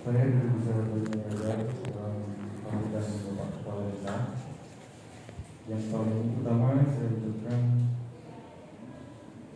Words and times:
saya 0.00 0.32
tidak 0.32 0.56
bisa 0.56 0.72
berniaga 0.88 1.60
dalam 1.92 2.14
pemerintahan 2.64 3.20
Bapak 3.20 3.48
Kepala 3.52 3.82
Desa. 3.92 4.16
Yang 5.68 5.82
paling 5.92 6.40
utama 6.40 6.80
saya 6.88 7.08
ucapkan 7.20 7.60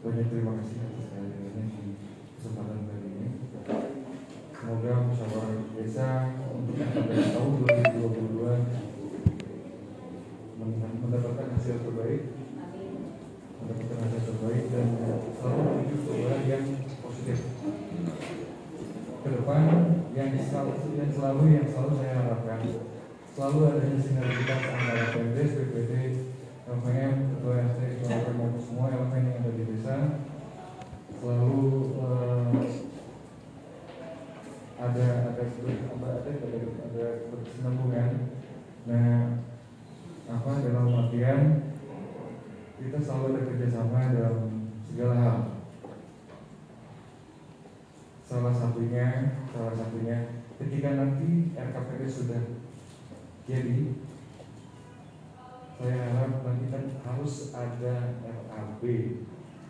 banyak 0.05 0.27
terima 0.29 0.53
kasih 0.61 0.85
atas 0.85 1.05
kehadirannya 1.09 1.65
di 1.65 1.97
kesempatan 2.37 2.79
kali 2.85 3.09
ini. 3.09 3.29
Semoga 4.53 4.93
musyawarah 5.09 5.65
desa 5.81 6.09
untuk 6.53 6.77
tahun 6.77 7.51
2022 7.65 8.85
mendapatkan 10.61 11.49
hasil 11.57 11.77
terbaik, 11.89 12.23
mendapatkan 13.65 13.97
hasil 13.97 14.21
terbaik 14.29 14.65
dan 14.69 14.89
selalu 15.41 15.61
menuju 15.73 15.97
ke 16.05 16.13
yang 16.53 16.65
positif. 17.01 17.39
Ke 19.25 19.29
depan 19.41 19.65
yang 20.15 20.24
selalu 20.41 20.99
yang 20.99 21.11
selalu 21.13 21.43
yang 21.55 21.67
selalu 21.69 21.93
saya 22.01 22.15
harapkan 22.19 22.61
selalu 23.35 23.59
adanya 23.67 23.99
sinergitas 23.99 24.63
antara 24.63 25.11
PMDes, 25.11 25.51
BPD, 25.59 25.93
LPM, 26.71 27.13
Ketua 27.35 27.55
RT, 27.67 27.79
Ketua 27.99 28.31
maupun 28.39 28.63
semua 28.63 28.87
elemen 28.95 29.27
yang 29.27 29.37
ada 29.43 29.51
di 29.51 29.65
desa 29.67 29.97
selalu 31.19 31.65
eh, 31.99 32.65
ada 34.75 35.07
ada 35.33 35.43
ada 35.43 35.45
ada 35.45 36.29
ada, 36.45 36.61
ada 36.85 37.07
berkesinambungan. 37.33 38.11
Nah, 38.85 39.41
apa 40.29 40.51
dalam 40.61 40.93
artian 40.93 41.41
kita 42.77 42.99
selalu 43.01 43.25
ada 43.33 43.41
kerjasama 43.49 44.01
dalam 44.13 44.37
segala 44.85 45.15
hal. 45.17 45.39
Salah 48.35 48.51
satunya, 48.51 49.39
salah 49.55 49.79
satunya 49.79 50.43
ketika 50.59 50.99
nanti 50.99 51.55
RKPD 51.55 52.03
sudah 52.03 52.43
jadi, 53.47 53.95
saya 55.79 55.99
harap 56.11 56.43
nanti 56.43 56.67
kan 56.67 56.83
harus 57.07 57.55
ada 57.55 58.19
RAB. 58.27 58.83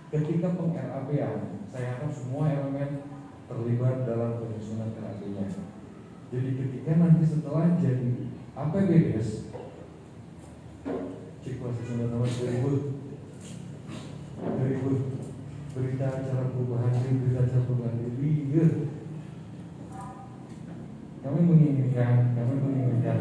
Ketika 0.09 0.57
peng 0.57 0.73
RAB 0.73 1.11
saya 1.69 1.87
harap 1.93 2.09
semua 2.09 2.49
elemen 2.49 3.05
terlibat 3.53 4.09
dalam 4.09 4.41
penyusunan 4.41 4.97
RAB-nya. 4.97 5.45
Jadi 6.33 6.49
ketika 6.57 6.97
nanti 6.97 7.21
setelah 7.29 7.77
jadi 7.77 8.33
APBDes, 8.57 9.53
Ciklasi 11.45 11.83
Sunda 11.85 12.09
nomor 12.09 12.33
2000 12.33 13.04
2000 13.04 13.04
berita 15.75 16.07
acara 16.07 16.55
perubahan 16.55 16.95
diri, 16.95 17.19
berita 17.19 17.41
acara 17.51 17.67
perubahan 17.67 17.99
diri, 17.99 18.31
iya. 18.55 18.67
Kami 21.25 21.41
menginginkan, 21.41 22.37
kami 22.37 22.55
menginginkan 22.63 23.19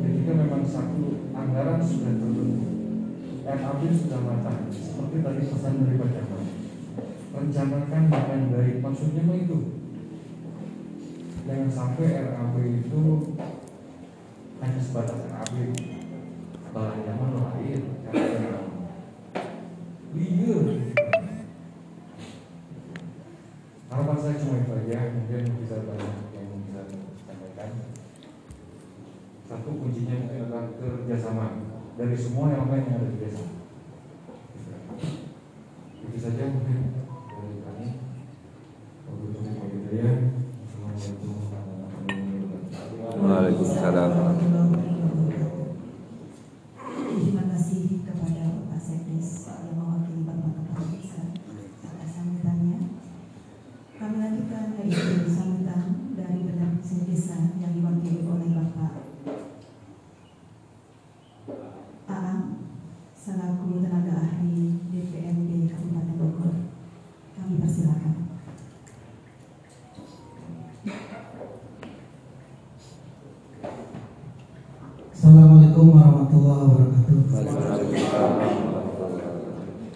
ketika 0.00 0.32
memang 0.32 0.62
satu 0.64 1.28
anggaran 1.36 1.82
sudah 1.82 2.14
terbentuk, 2.16 2.72
RAB 3.44 3.82
sudah 3.92 4.20
matang, 4.24 4.70
seperti 4.72 5.16
tadi 5.20 5.42
pesan 5.44 5.82
dari 5.84 6.00
Pak 6.00 6.10
Camat. 6.14 6.44
Rencanakan 7.30 8.02
dengan 8.10 8.42
baik, 8.54 8.76
maksudnya 8.80 9.22
mah 9.28 9.36
itu. 9.36 9.58
Jangan 11.44 11.70
sampai 11.70 12.08
RAB 12.32 12.54
itu 12.64 13.02
hanya 14.62 14.80
sebatas 14.80 15.20
RAB. 15.28 15.54
Bahan 16.70 17.02
zaman 17.02 17.30
lain, 17.34 17.82
karena 18.06 18.70
Iya. 20.10 20.58
Harapan 23.90 24.16
saya 24.18 24.38
cuma 24.38 24.62
itu 24.62 24.70
aja, 24.74 24.98
mungkin 25.18 25.50
bisa 25.58 25.76
banyak 25.86 26.14
yang 26.34 26.62
bisa 26.66 26.82
sampaikan. 27.26 27.70
Satu 29.46 29.70
kuncinya 29.82 30.14
mungkin 30.18 30.46
adalah 30.46 30.74
kerjasama 30.78 31.46
dari 32.10 32.18
semua 32.26 32.50
elemen 32.50 32.90
yang 32.90 32.98
ada 32.98 33.06
di 33.06 33.22
desa. 33.22 33.46
Itu 36.02 36.18
saja 36.18 36.42
mungkin 36.50 37.06
dari 37.06 37.62
kami. 37.62 38.02
Wabillahi 39.06 39.70
hidayah. 39.70 40.34
Assalamualaikum 40.58 41.38
warahmatullahi 41.38 42.34
wabarakatuh. 42.50 43.14
Waalaikumsalam. 43.14 44.10
Terima 47.14 47.44
kasih 47.54 48.02
kepada 48.02 48.42
Bapak 48.58 48.80
Sekdes 48.82 49.46
yang 49.46 49.78
mewakili 49.78 50.26
Bapak 50.26 50.50
Kepala 50.50 50.82
Desa 50.90 51.22
atas 51.86 52.10
sambutannya. 52.10 52.90
Kami 53.94 54.16
lanjutkan 54.18 54.74
ke 54.74 54.82
isu 54.90 55.30
sambutan 55.30 56.10
dari 56.18 56.42
Perdana 56.42 56.74
Desa 56.82 57.54
yang 57.62 57.70
diwakili 57.70 58.26
oleh 58.26 58.50
Bapak 58.50 58.98
Aang 62.10 62.66
selaku 63.20 63.84
tenaga 63.84 64.16
ahli 64.16 64.80
DPRD 64.88 65.68
Kabupaten 65.68 66.16
Bogor. 66.16 66.72
Kami 67.36 67.60
persilakan. 67.60 68.32
Assalamualaikum 75.12 75.92
warahmatullahi 75.92 76.64
wabarakatuh. 76.64 77.20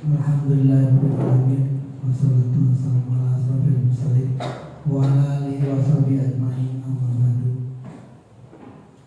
Alhamdulillahirrahmanirrahim. 0.04 1.80
Wassalatu 2.04 2.58
wassalamu 2.68 3.08
ala 3.08 3.40
asrofil 3.40 3.88
mursalin 3.88 4.36
wa 4.84 5.00
ala. 5.00 5.34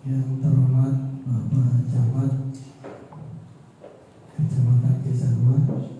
Yang 0.07 0.39
terhormat 0.39 1.19
Bapak 1.27 1.83
Camat 1.91 2.26
Kecamatan 4.37 5.01
Cisarua 5.01 5.57
Yang 5.65 5.96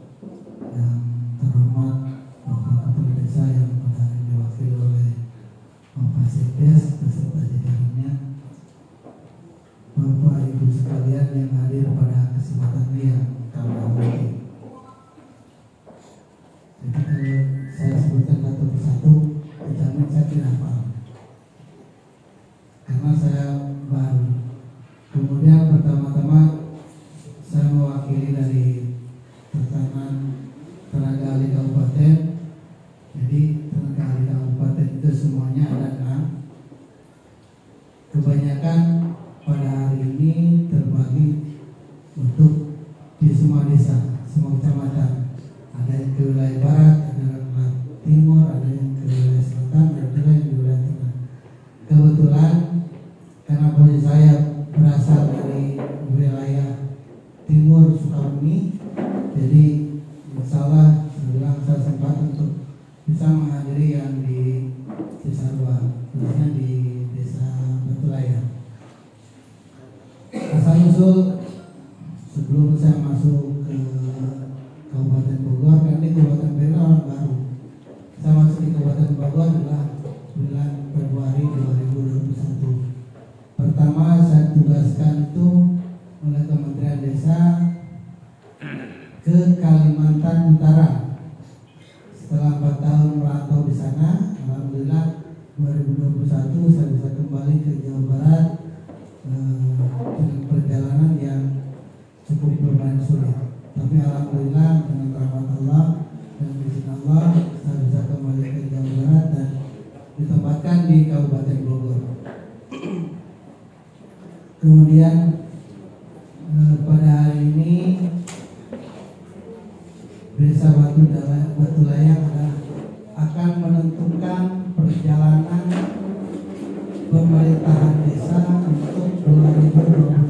pemerintahan 127.18 128.06
desa 128.06 128.38
untuk 128.70 129.10
2022 129.26 130.27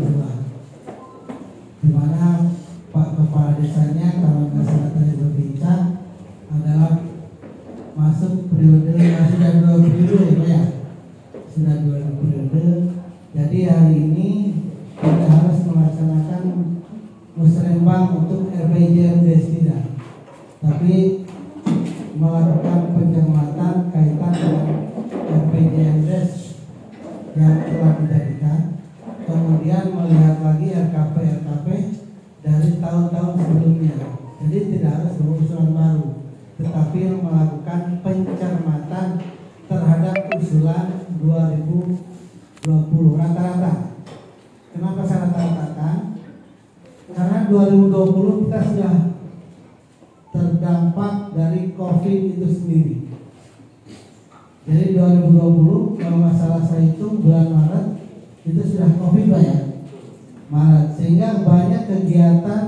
terdampak 50.57 51.37
dari 51.37 51.77
COVID 51.77 52.19
itu 52.33 52.47
sendiri. 52.49 52.95
Jadi 54.65 54.97
2020 54.97 56.01
kalau 56.01 56.17
nggak 56.25 56.33
salah 56.33 56.65
saya 56.65 56.89
hitung 56.89 57.21
bulan 57.21 57.53
Maret 57.53 57.85
itu 58.41 58.61
sudah 58.65 58.89
COVID 58.97 59.25
Pak 59.29 59.41
ya? 59.45 59.57
Maret. 60.49 60.85
Sehingga 60.97 61.45
banyak 61.45 61.81
kegiatan 61.85 62.63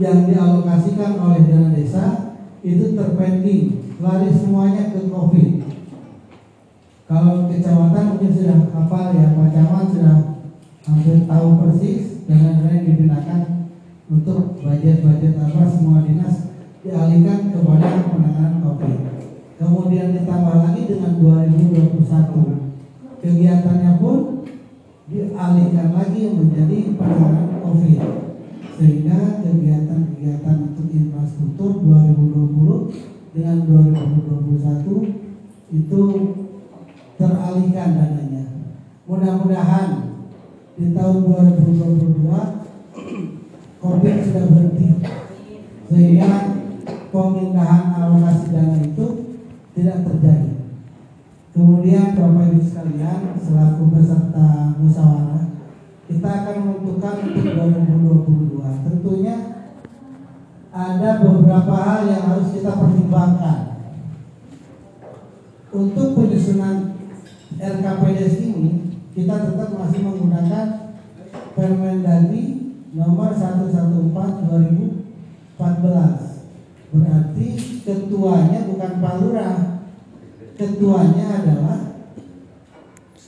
yang 0.00 0.18
dialokasikan 0.24 1.20
oleh 1.20 1.44
dana 1.44 1.68
desa 1.76 2.04
itu 2.64 2.96
terpending 2.96 3.92
lari 4.00 4.32
semuanya 4.32 4.96
ke 4.96 5.12
COVID. 5.12 5.50
Kalau 7.06 7.46
kecamatan 7.46 8.04
mungkin 8.16 8.32
sudah 8.32 8.58
hafal 8.72 9.14
ya 9.14 9.36
Pak 9.36 9.48
Camat 9.52 9.84
sudah 9.92 10.16
hampir 10.88 11.28
tahu 11.28 11.48
persis 11.60 12.24
dana-dana 12.24 12.72
yang 12.72 12.86
digunakan 12.88 13.40
untuk 14.06 14.62
budget-budget 14.62 15.34
apa 15.34 15.66
semua 15.66 16.06
dinas 16.06 16.54
dialihkan 16.86 17.50
kepada 17.50 18.06
penanganan 18.06 18.62
COVID. 18.62 18.98
Kemudian 19.58 20.14
ditambah 20.14 20.56
lagi 20.62 20.82
dengan 20.86 21.18
2021 21.18 22.06
kegiatannya 23.18 23.92
pun 23.98 24.46
dialihkan 25.10 25.88
lagi 25.90 26.22
menjadi 26.38 26.78
penanganan 26.94 27.58
COVID. 27.66 27.98
Sehingga 28.76 29.42
kegiatan-kegiatan 29.42 30.56
untuk 30.70 30.86
infrastruktur 30.92 31.82
2020 31.82 33.34
dengan 33.34 33.58
2021 33.66 35.74
itu 35.74 36.02
teralihkan 37.16 37.88
dananya. 37.96 38.44
Mudah-mudahan 39.08 39.88
di 40.76 40.92
tahun 40.92 41.16
2022 41.24 42.65
COVID 43.86 44.16
sudah 44.18 44.44
berhenti 44.50 44.88
sehingga 45.86 46.30
pemindahan 47.14 47.94
alokasi 47.94 48.50
dana 48.50 48.82
itu 48.82 49.06
tidak 49.78 50.02
terjadi. 50.02 50.52
Kemudian 51.54 52.18
Bapak 52.18 52.50
Ibu 52.50 52.60
sekalian 52.66 53.38
selaku 53.38 53.82
peserta 53.94 54.74
musyawarah 54.76 55.46
kita 56.06 56.28
akan 56.28 56.56
menentukan 56.66 57.14
untuk 57.30 57.44
2022. 57.46 58.86
Tentunya 58.86 59.36
ada 60.74 61.10
beberapa 61.22 61.74
hal 61.78 62.00
yang 62.10 62.22
harus 62.26 62.50
kita 62.50 62.70
pertimbangkan. 62.74 63.58
Untuk 65.70 66.08
penyusunan 66.18 66.98
RKPDS 67.56 68.34
ini 68.42 68.98
kita 69.14 69.34
tetap 69.46 69.70
masih 69.78 70.00
menggunakan 70.02 70.66
Permendagri 71.56 72.65
nomor 72.96 73.28
114 73.28 74.48
2014. 75.60 76.96
Berarti 76.96 77.48
ketuanya 77.84 78.64
bukan 78.64 78.92
Pak 79.04 79.14
Lurah. 79.20 79.84
Ketuanya 80.56 81.44
adalah 81.44 81.92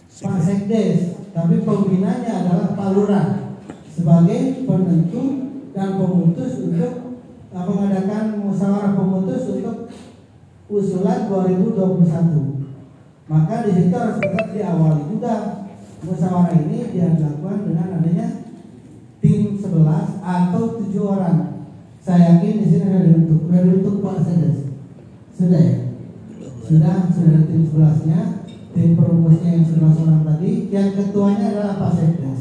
Pak 0.08 0.38
Sekdes, 0.40 1.20
tapi 1.36 1.60
pembinanya 1.60 2.40
adalah 2.40 2.72
Pak 2.72 2.88
Lurah 2.96 3.52
sebagai 3.92 4.64
penentu 4.64 5.52
dan 5.76 6.00
pemutus 6.00 6.64
untuk 6.64 7.20
uh, 7.52 7.64
mengadakan 7.68 8.40
musyawarah 8.40 8.96
pemutus 8.96 9.52
untuk 9.52 9.92
usulan 10.72 11.28
2021. 11.28 13.28
Maka 13.28 13.68
di 13.68 13.72
situ 13.76 13.92
harus 13.92 14.16
tetap 14.24 14.48
diawali 14.56 15.12
juga 15.12 15.68
musyawarah 16.00 16.56
ini 16.56 16.88
dilakukan 16.96 17.68
dengan 17.68 18.00
adanya 18.00 18.47
11 19.84 20.19
atau 20.22 20.62
7 20.82 20.98
orang. 20.98 21.38
Saya 22.02 22.38
yakin 22.38 22.62
di 22.62 22.66
sini 22.66 22.84
sudah 22.88 23.02
dibentuk, 23.04 23.40
sudah 23.46 23.60
dibentuk 23.62 23.96
Pak 24.02 24.16
Sedes. 24.25 24.58
Sudah 25.34 25.60
ya? 25.60 25.76
Sudah, 26.64 26.96
sudah 27.14 27.40
tim 27.48 27.62
11-nya, 27.64 28.20
tim 28.75 28.88
perumusnya 28.98 29.50
yang 29.56 29.66
11 29.66 30.02
orang 30.04 30.22
tadi, 30.26 30.50
yang 30.69 30.88
ketuanya 30.92 31.44
adalah 31.54 31.75
Pak 31.80 31.92
Sekdes. 31.96 32.40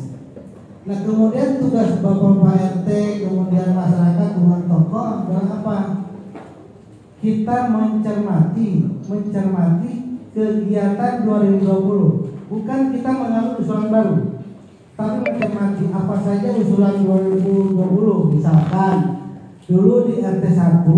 Nah 0.88 0.98
kemudian 1.04 1.60
tugas 1.60 2.00
Bapak 2.00 2.34
Pak 2.42 2.56
RT, 2.80 2.90
kemudian 3.28 3.70
masyarakat, 3.76 4.30
dengan 4.40 4.62
tokoh 4.68 5.08
adalah 5.24 5.48
apa? 5.60 5.78
Kita 7.18 7.58
mencermati, 7.74 8.70
mencermati 9.10 9.94
kegiatan 10.38 11.26
2020 11.26 12.28
bukan 12.48 12.80
kita 12.94 13.10
mengambil 13.10 13.58
usulan 13.58 13.90
baru 13.90 14.37
tapi 14.98 15.22
mencermati 15.22 15.94
apa 15.94 16.16
saja 16.26 16.50
usulan 16.58 17.06
2020 17.06 18.34
misalkan. 18.34 18.98
Dulu 19.68 20.08
di 20.10 20.24
RT 20.24 20.46
1 20.58 20.90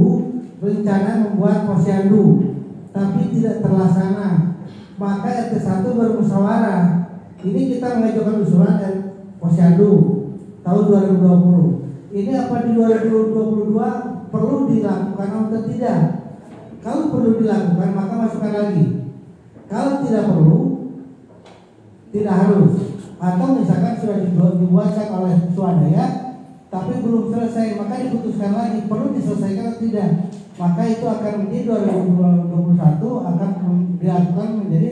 rencana 0.61 1.11
membuat 1.25 1.67
posyandu 1.67 2.55
tapi 2.95 3.27
tidak 3.35 3.59
terlaksana. 3.59 4.55
Maka 4.95 5.51
RT 5.51 5.53
1 5.59 5.99
bermusyawarah 5.99 6.81
ini 7.43 7.61
kita 7.75 7.99
mengajukan 7.99 8.39
usulan 8.39 8.79
dan 8.79 8.95
posyandu 9.35 9.91
tahun 10.63 10.83
2020 11.19 11.79
ini 12.09 12.31
apa 12.33 12.65
di 12.65 12.71
2022 12.73 14.33
perlu 14.33 14.57
dilakukan 14.65 15.29
atau 15.45 15.61
tidak? 15.67 15.99
Kalau 16.79 17.11
perlu 17.11 17.37
dilakukan 17.37 17.89
maka 17.93 18.13
masukkan 18.15 18.53
lagi. 18.55 18.85
Kalau 19.69 20.01
tidak 20.01 20.23
perlu, 20.33 20.59
tidak 22.09 22.33
harus. 22.33 22.88
Atau 23.19 23.59
misalkan 23.59 23.99
sudah 23.99 24.17
dibuatkan 24.55 25.07
oleh 25.11 25.35
swadaya, 25.51 26.05
tapi 26.71 27.03
belum 27.03 27.33
selesai, 27.35 27.75
maka 27.75 27.99
diputuskan 27.99 28.51
lagi 28.55 28.87
perlu 28.87 29.11
diselesaikan 29.11 29.75
atau 29.75 29.81
tidak. 29.83 30.09
Maka 30.55 30.81
itu 30.87 31.05
akan 31.07 31.33
menjadi 31.43 31.63
2021 31.67 33.29
akan 33.31 33.51
dilakukan 33.99 34.49
menjadi 34.63 34.89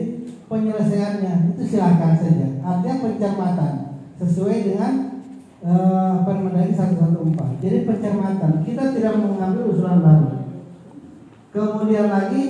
penyelesaiannya. 0.48 1.34
Itu 1.54 1.62
silakan 1.64 2.12
saja. 2.20 2.46
Artinya 2.60 2.96
pencermatan 3.04 3.72
sesuai 4.20 4.56
dengan 4.64 4.92
uh, 5.64 6.24
Permendagri 6.26 6.72
114. 6.76 7.64
Jadi 7.64 7.78
pencermatan. 7.84 8.52
Kita 8.66 8.82
tidak 8.92 9.14
mengambil 9.16 9.62
usulan 9.72 10.00
baru. 10.04 10.28
Kemudian 11.48 12.12
lagi 12.12 12.42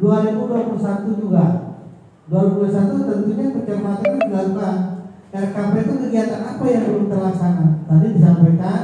2021 0.00 1.20
juga 1.20 1.44
2021 2.26 3.08
tentunya 3.08 3.46
pencermatan 3.54 4.12
dilakukan 4.18 4.95
RKP 5.36 5.72
itu 5.84 5.94
kegiatan 6.08 6.40
apa 6.48 6.64
yang 6.64 6.82
belum 6.88 7.04
terlaksana? 7.12 7.66
Tadi 7.84 8.06
disampaikan 8.16 8.80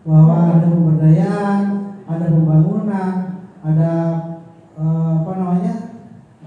bahwa 0.00 0.34
ada 0.48 0.64
pemberdayaan 0.64 1.60
ada 2.08 2.26
pembangunan 2.32 3.12
ada 3.60 3.92
eh, 4.80 5.12
apa 5.20 5.32
namanya 5.36 5.74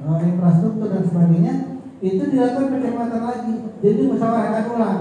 eh, 0.02 0.20
infrastruktur 0.26 0.90
dan 0.90 1.06
sebagainya 1.06 1.54
itu 2.02 2.24
dilakukan 2.34 2.74
pencermatan 2.74 3.22
lagi. 3.22 3.56
Jadi 3.80 4.02
musyawarahkan 4.10 4.66
ulang 4.74 5.00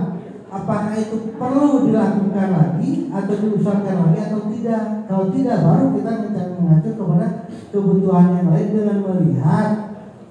apakah 0.53 0.95
itu 1.01 1.33
perlu 1.41 1.89
dilakukan 1.89 2.49
lagi 2.53 3.09
atau 3.09 3.35
diusahakan 3.41 3.97
lagi 4.05 4.19
atau 4.29 4.41
tidak? 4.53 4.85
Kalau 5.09 5.27
tidak 5.33 5.57
baru 5.65 5.87
kita 5.97 6.13
mengacu 6.61 6.91
kepada 6.93 7.27
kebutuhan 7.73 8.27
yang 8.37 8.49
lain 8.53 8.69
dengan 8.69 8.99
melihat 9.01 9.69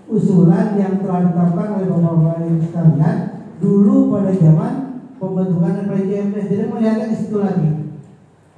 usulan 0.05 0.77
yang 0.77 1.01
telah 1.01 1.25
ditetapkan 1.25 1.67
oleh 1.73 1.87
bapak-bapak 1.89 2.37
sekalian 2.69 3.17
dulu 3.61 4.09
pada 4.09 4.33
zaman 4.33 4.73
pembentukan 5.21 5.85
RPJMD 5.85 6.35
jadi 6.49 6.63
melihatnya 6.65 7.13
di 7.13 7.15
situ 7.15 7.37
lagi. 7.37 7.69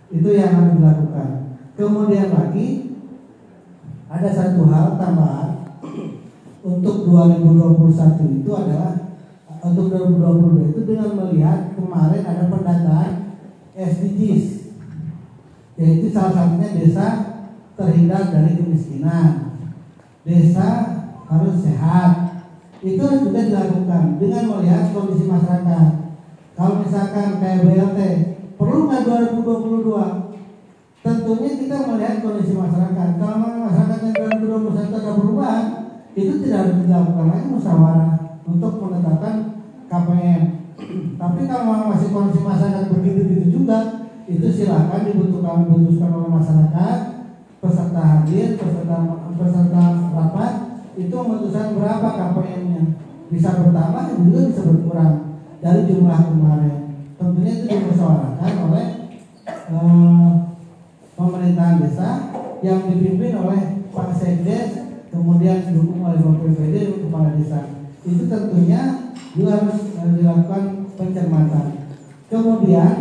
Itu 0.07 0.29
yang 0.31 0.55
harus 0.55 0.73
dilakukan. 0.79 1.27
Kemudian 1.75 2.31
lagi 2.31 2.67
ada 4.07 4.29
satu 4.31 4.63
hal 4.71 4.95
tambahan. 4.95 5.51
Untuk 6.63 7.11
2021 7.11 8.39
itu 8.39 8.51
adalah 8.55 9.19
untuk 9.63 9.91
2022 9.91 10.71
itu 10.71 10.79
dengan 10.87 11.11
melihat 11.19 11.75
kemarin 11.75 12.23
ada 12.23 12.47
pendataan 12.47 13.11
SDGs 13.75 14.71
yaitu 15.75 16.07
salah 16.13 16.31
satunya 16.31 16.69
desa 16.71 17.07
terhindar 17.75 18.31
dari 18.31 18.55
kemiskinan. 18.55 19.59
Desa 20.23 20.69
harus 21.27 21.55
sehat 21.59 22.32
itu 22.83 22.99
juga 22.99 23.39
dilakukan 23.47 24.19
dengan 24.19 24.43
melihat 24.51 24.91
kondisi 24.91 25.23
masyarakat. 25.31 25.87
Kalau 26.53 26.83
misalkan 26.83 27.39
kayak 27.39 27.63
BLT, 27.63 27.99
perlu 28.59 28.91
nggak 28.91 29.03
2022? 29.07 30.35
Tentunya 31.03 31.51
kita 31.55 31.75
melihat 31.87 32.15
kondisi 32.19 32.53
masyarakat. 32.55 33.09
Kalau 33.15 33.35
masyarakat 33.39 33.99
yang 34.03 34.15
2021 34.43 34.99
ada 34.99 35.11
perubahan, 35.15 35.65
itu 36.13 36.33
tidak 36.43 36.57
harus 36.59 36.75
dilakukan 36.83 37.25
lagi 37.31 37.47
musyawarah 37.49 38.11
untuk 38.43 38.73
menetapkan 38.83 39.35
KPM. 39.87 40.43
Tapi 41.23 41.39
kalau 41.47 41.87
masih 41.87 42.09
kondisi 42.11 42.41
masyarakat 42.43 42.83
begitu-begitu 42.91 43.47
juga, 43.63 43.79
itu 44.27 44.47
silakan 44.51 45.07
dibutuhkan 45.07 45.67
dibutuhkan 45.71 46.11
oleh 46.11 46.31
masyarakat, 46.35 46.97
peserta 47.63 48.01
hadir, 48.03 48.59
peserta 48.59 48.95
peserta 49.39 49.83
rapat, 50.15 50.51
itu 50.93 51.13
memutuskan 51.13 51.73
berapa 51.73 52.07
KPM-nya 52.13 52.81
bisa 53.33 53.49
bertambah 53.57 54.05
juga 54.21 54.39
bisa 54.53 54.61
berkurang 54.69 55.13
dari 55.57 55.81
jumlah 55.89 56.19
kemarin. 56.29 56.75
Tentunya 57.17 57.51
itu 57.57 57.65
dimusyawarahkan 57.65 58.53
oleh 58.69 58.87
eh, 59.49 60.29
pemerintahan 61.17 61.81
desa 61.81 62.09
yang 62.61 62.85
dipimpin 62.93 63.33
oleh 63.41 63.89
Pak 63.89 64.13
Sekdes 64.13 64.85
kemudian 65.09 65.65
didukung 65.65 66.05
oleh 66.05 66.21
Bapak 66.21 66.45
PPD 66.45 67.09
kepala 67.09 67.33
desa. 67.37 67.73
Itu 68.05 68.29
tentunya 68.29 69.09
juga 69.33 69.65
harus 69.65 69.97
eh, 69.97 70.13
dilakukan 70.13 70.93
pencermatan. 70.93 71.65
Kemudian 72.29 72.93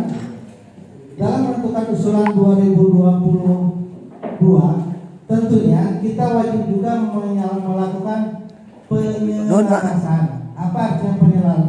dalam 1.13 1.39
menentukan 1.45 1.93
usulan 1.93 2.33
2022 2.33 4.82
tentunya 5.33 5.97
kita 5.97 6.25
wajib 6.29 6.61
juga 6.69 7.01
melakukan 7.57 8.45
penyelarasan. 8.85 10.53
Apa 10.53 10.79
artinya 10.93 11.17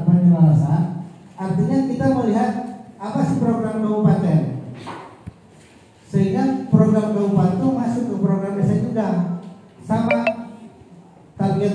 penyelarasan? 0.05 0.83
Artinya 1.41 1.79
kita 1.89 2.07
melihat 2.13 2.53
apa 3.01 3.21
sih 3.25 3.41
program 3.41 3.81
kabupaten, 3.81 4.41
sehingga 6.09 6.69
program 6.69 7.17
kabupaten 7.17 7.57
itu 7.57 7.69
masuk 7.73 8.05
ke 8.13 8.17
program 8.21 8.53
desa 8.61 8.77
juga, 8.85 9.09
sama 9.85 10.25
target 11.41 11.75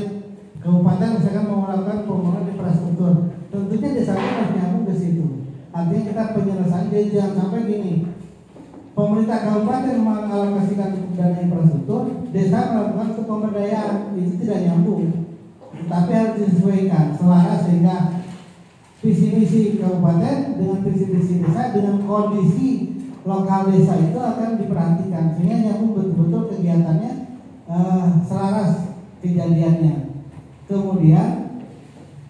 kabupaten 0.61 1.09
misalkan 1.17 1.45
mau 1.49 1.65
melakukan 1.65 2.05
pembangunan 2.05 2.49
infrastruktur, 2.49 3.13
tentunya 3.49 3.89
desa 3.97 4.13
harus 4.13 4.49
nyambung 4.53 4.85
ke 4.89 4.93
situ. 4.97 5.25
Artinya 5.69 6.01
kita 6.09 6.23
penyelesaian 6.33 7.09
jangan 7.13 7.33
sampai 7.37 7.69
gini, 7.69 7.93
pemerintah 9.29 9.45
kabupaten 9.45 9.97
mengalokasikan 10.01 10.89
dana 11.13 11.37
infrastruktur, 11.37 12.01
desa 12.33 12.59
melakukan 12.73 13.07
untuk 13.13 13.25
pemberdayaan 13.29 14.17
itu 14.17 14.33
tidak 14.41 14.59
nyambung. 14.65 15.05
Tapi 15.85 16.09
harus 16.17 16.35
disesuaikan 16.41 17.13
selaras 17.13 17.69
sehingga 17.69 18.25
visi 19.05 19.27
misi 19.37 19.61
kabupaten 19.77 20.57
dengan 20.57 20.81
visi 20.81 21.05
misi 21.13 21.33
desa 21.45 21.69
dengan 21.77 22.01
kondisi 22.09 22.69
lokal 23.21 23.69
desa 23.69 24.01
itu 24.01 24.17
akan 24.17 24.57
diperhatikan 24.57 25.37
sehingga 25.37 25.57
nyambung 25.61 25.93
betul-betul 25.93 26.49
kegiatannya 26.49 27.13
uh, 27.69 28.25
selaras 28.25 28.97
kejadiannya. 29.21 30.25
Kemudian 30.65 31.29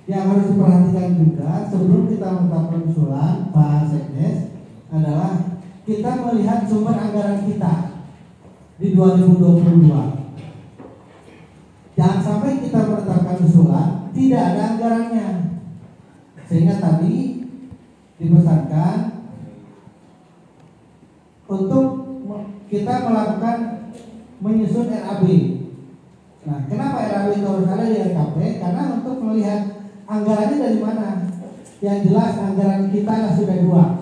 yang 0.04 0.24
harus 0.36 0.52
diperhatikan 0.52 1.16
juga 1.16 1.64
sebelum 1.72 2.12
kita 2.12 2.28
menetapkan 2.28 2.82
usulan 2.92 3.36
Pak 3.56 3.88
Sekdes 3.88 4.52
adalah 4.92 5.29
kita 5.90 6.22
melihat 6.22 6.70
sumber 6.70 6.94
anggaran 6.94 7.50
kita 7.50 8.06
di 8.78 8.94
2022. 8.94 9.90
Jangan 11.98 12.20
sampai 12.22 12.62
kita 12.62 12.80
menetapkan 12.86 13.42
usulan 13.42 14.14
tidak 14.14 14.42
ada 14.54 14.78
anggarannya. 14.78 15.28
Sehingga 16.46 16.78
tadi 16.78 17.42
dipesankan 18.22 18.98
untuk 21.50 21.86
kita 22.70 22.94
melakukan 23.10 23.58
menyusun 24.46 24.94
RAB. 24.94 25.26
Nah, 26.46 26.60
kenapa 26.70 26.98
RAB 27.10 27.34
itu 27.34 27.50
harus 27.50 27.66
ada 27.66 27.86
di 27.90 27.98
RKP? 28.14 28.38
Karena 28.62 29.02
untuk 29.02 29.18
melihat 29.26 29.90
anggarannya 30.06 30.58
dari 30.62 30.80
mana. 30.80 31.10
Yang 31.82 32.12
jelas 32.12 32.36
anggaran 32.38 32.92
kita 32.92 33.34
sudah 33.40 33.58
dua 33.64 33.99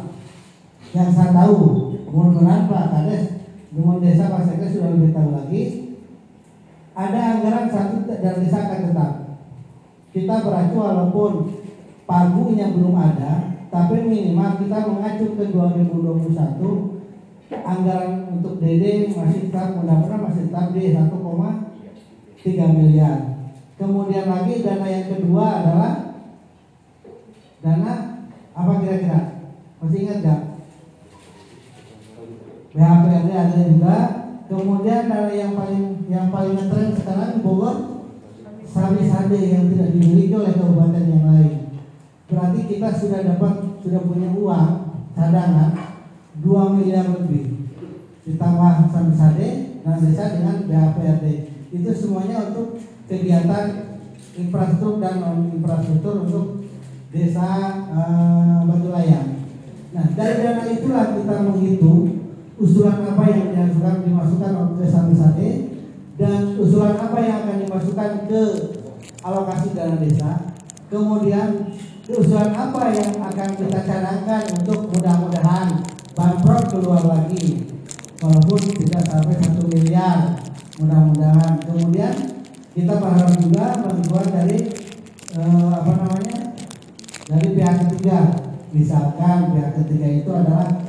yang 0.96 1.10
saya 1.12 1.36
tahu 1.36 1.56
mudah-mudahan 2.08 2.72
Pak 2.72 2.86
Kades 2.96 3.24
dengan 3.76 4.00
desa 4.00 4.32
Pak 4.32 4.48
Sekdes 4.48 4.80
sudah 4.80 4.96
lebih 4.96 5.12
tahu 5.12 5.30
lagi. 5.36 5.64
Ada 6.98 7.20
anggaran 7.38 7.68
satu 7.70 7.96
dan 8.08 8.36
desa 8.42 8.58
akan 8.64 8.80
tetap. 8.90 9.12
Kita 10.16 10.36
beracu 10.42 10.78
walaupun 10.80 11.32
pagunya 12.08 12.72
belum 12.72 12.96
ada 12.96 13.60
tapi 13.68 14.08
minimal 14.08 14.64
kita 14.64 14.88
mengacu 14.88 15.36
ke 15.36 15.52
2021 15.52 16.98
anggaran 17.52 18.40
untuk 18.40 18.64
DD 18.64 19.12
masih 19.12 19.52
tetap 19.52 19.76
mudah-mudahan 19.76 20.24
masih 20.24 20.48
tetap 20.48 20.72
di 20.72 20.96
1,3 20.96 21.12
miliar. 22.80 23.18
Kemudian 23.78 24.26
lagi 24.26 24.66
dana 24.66 24.88
yang 24.90 25.06
kedua 25.12 25.46
adalah 25.62 25.94
dana 27.62 27.94
apa 28.58 28.72
kira-kira? 28.82 29.22
Masih 29.78 30.00
ingat 30.08 30.18
gak 30.26 30.47
BHPRD 32.78 33.30
ada 33.34 33.60
juga. 33.66 33.98
Kemudian 34.48 35.12
ada 35.12 35.34
yang 35.34 35.58
paling 35.58 36.08
yang 36.08 36.32
paling 36.32 36.56
ngetren 36.56 36.96
sekarang 36.96 37.44
Bogor 37.44 38.08
Sami 38.64 39.04
Sade 39.10 39.36
yang 39.36 39.68
tidak 39.74 39.92
dimiliki 39.98 40.32
oleh 40.38 40.56
kabupaten 40.56 41.04
yang 41.04 41.26
lain. 41.26 41.54
Berarti 42.30 42.60
kita 42.70 42.94
sudah 42.96 43.26
dapat 43.26 43.54
sudah 43.84 44.02
punya 44.08 44.30
uang 44.32 44.72
cadangan 45.18 45.76
2 46.40 46.76
miliar 46.80 47.12
lebih. 47.12 47.74
Ditambah 48.24 48.94
Sami 48.94 49.14
Sade 49.18 49.50
dan 49.84 49.98
desa 50.00 50.38
dengan 50.38 50.56
BHPRD 50.70 51.26
itu 51.74 51.90
semuanya 51.92 52.54
untuk 52.54 52.80
kegiatan 53.10 54.00
infrastruktur 54.38 55.04
dan 55.04 55.20
non 55.20 55.52
infrastruktur 55.52 56.24
untuk 56.24 56.46
desa 57.12 57.84
uh, 57.92 58.64
Batu 58.64 58.94
Layang. 58.94 59.44
Nah 59.92 60.06
dari 60.14 60.36
dana 60.46 60.64
itulah 60.70 61.18
kita 61.18 61.36
menghitung 61.44 62.17
usulan 62.58 63.06
apa 63.06 63.24
yang 63.30 63.54
dimasukkan 63.54 64.02
dimasukkan 64.02 64.52
ke 64.82 64.86
Sate 64.90 65.50
dan 66.18 66.58
usulan 66.58 66.98
apa 66.98 67.18
yang 67.22 67.46
akan 67.46 67.58
dimasukkan 67.62 68.12
ke 68.26 68.44
alokasi 69.22 69.78
dana 69.78 69.96
desa. 70.02 70.58
Kemudian 70.90 71.70
usulan 72.10 72.50
apa 72.58 72.90
yang 72.98 73.14
akan 73.22 73.50
kita 73.54 73.80
cadangkan 73.86 74.44
untuk 74.58 74.90
mudah-mudahan 74.90 75.86
banpro 76.18 76.58
keluar 76.74 77.06
lagi 77.06 77.70
walaupun 78.18 78.62
tidak 78.82 79.06
sampai 79.06 79.38
satu 79.38 79.62
miliar. 79.70 80.42
Mudah-mudahan. 80.82 81.62
Kemudian 81.62 82.14
kita 82.74 82.94
berharap 82.98 83.34
juga 83.38 83.66
bantuan 83.86 84.28
dari 84.34 84.58
eh, 85.38 85.70
apa 85.70 85.92
namanya 85.94 86.40
dari 87.30 87.48
pihak 87.54 87.76
ketiga. 87.86 88.20
Misalkan 88.74 89.54
pihak 89.54 89.72
ketiga 89.82 90.08
itu 90.10 90.30
adalah 90.34 90.88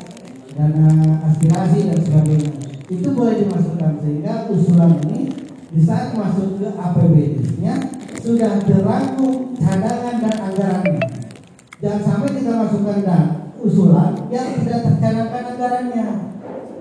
dana 0.58 1.22
aspirasi 1.22 1.86
dan 1.86 1.98
sebagainya 2.02 2.50
itu 2.90 3.08
boleh 3.14 3.46
dimasukkan 3.46 4.02
sehingga 4.02 4.50
usulan 4.50 4.98
ini 5.06 5.30
di 5.70 5.80
saat 5.86 6.18
masuk 6.18 6.58
ke 6.58 6.74
APBD-nya 6.74 7.74
sudah 8.18 8.58
terangkum 8.66 9.54
cadangan 9.54 10.16
dan 10.18 10.36
anggarannya. 10.50 11.06
Jangan 11.78 12.02
sampai 12.02 12.30
kita 12.34 12.50
masukkan 12.58 12.98
dan 13.06 13.24
usulan 13.62 14.18
yang 14.34 14.58
tidak 14.58 14.80
tercanangkan 14.82 15.42
anggarannya. 15.54 16.06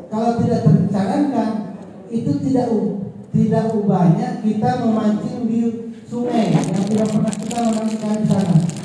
Kalau 0.09 0.31
tidak 0.41 0.59
tercanangkan 0.65 1.49
itu 2.09 2.31
tidak 2.49 2.67
tidak 3.29 3.65
ubahnya 3.77 4.41
kita 4.41 4.69
memancing 4.81 5.45
di 5.45 5.61
sungai 6.07 6.49
yang 6.49 6.65
tidak 6.87 7.07
pernah 7.13 7.33
kita 7.35 7.57
memancing 7.61 8.01
di 8.01 8.25
sana. 8.25 8.76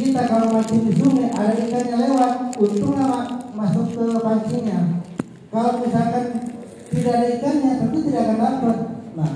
Kita 0.00 0.24
kalau 0.24 0.48
mancing 0.48 0.88
di 0.88 0.96
sungai 0.96 1.28
ada 1.28 1.60
ikannya 1.60 2.08
lewat, 2.08 2.56
untung 2.56 2.96
lama 2.96 3.20
masuk 3.52 3.92
ke 3.92 4.04
pancingnya. 4.16 5.04
Kalau 5.52 5.84
misalkan 5.84 6.24
tidak 6.88 7.14
ada 7.20 7.28
ikannya, 7.36 7.72
tentu 7.84 7.98
tidak 8.08 8.22
akan 8.24 8.38
dapat. 8.40 8.76
Nah, 9.12 9.32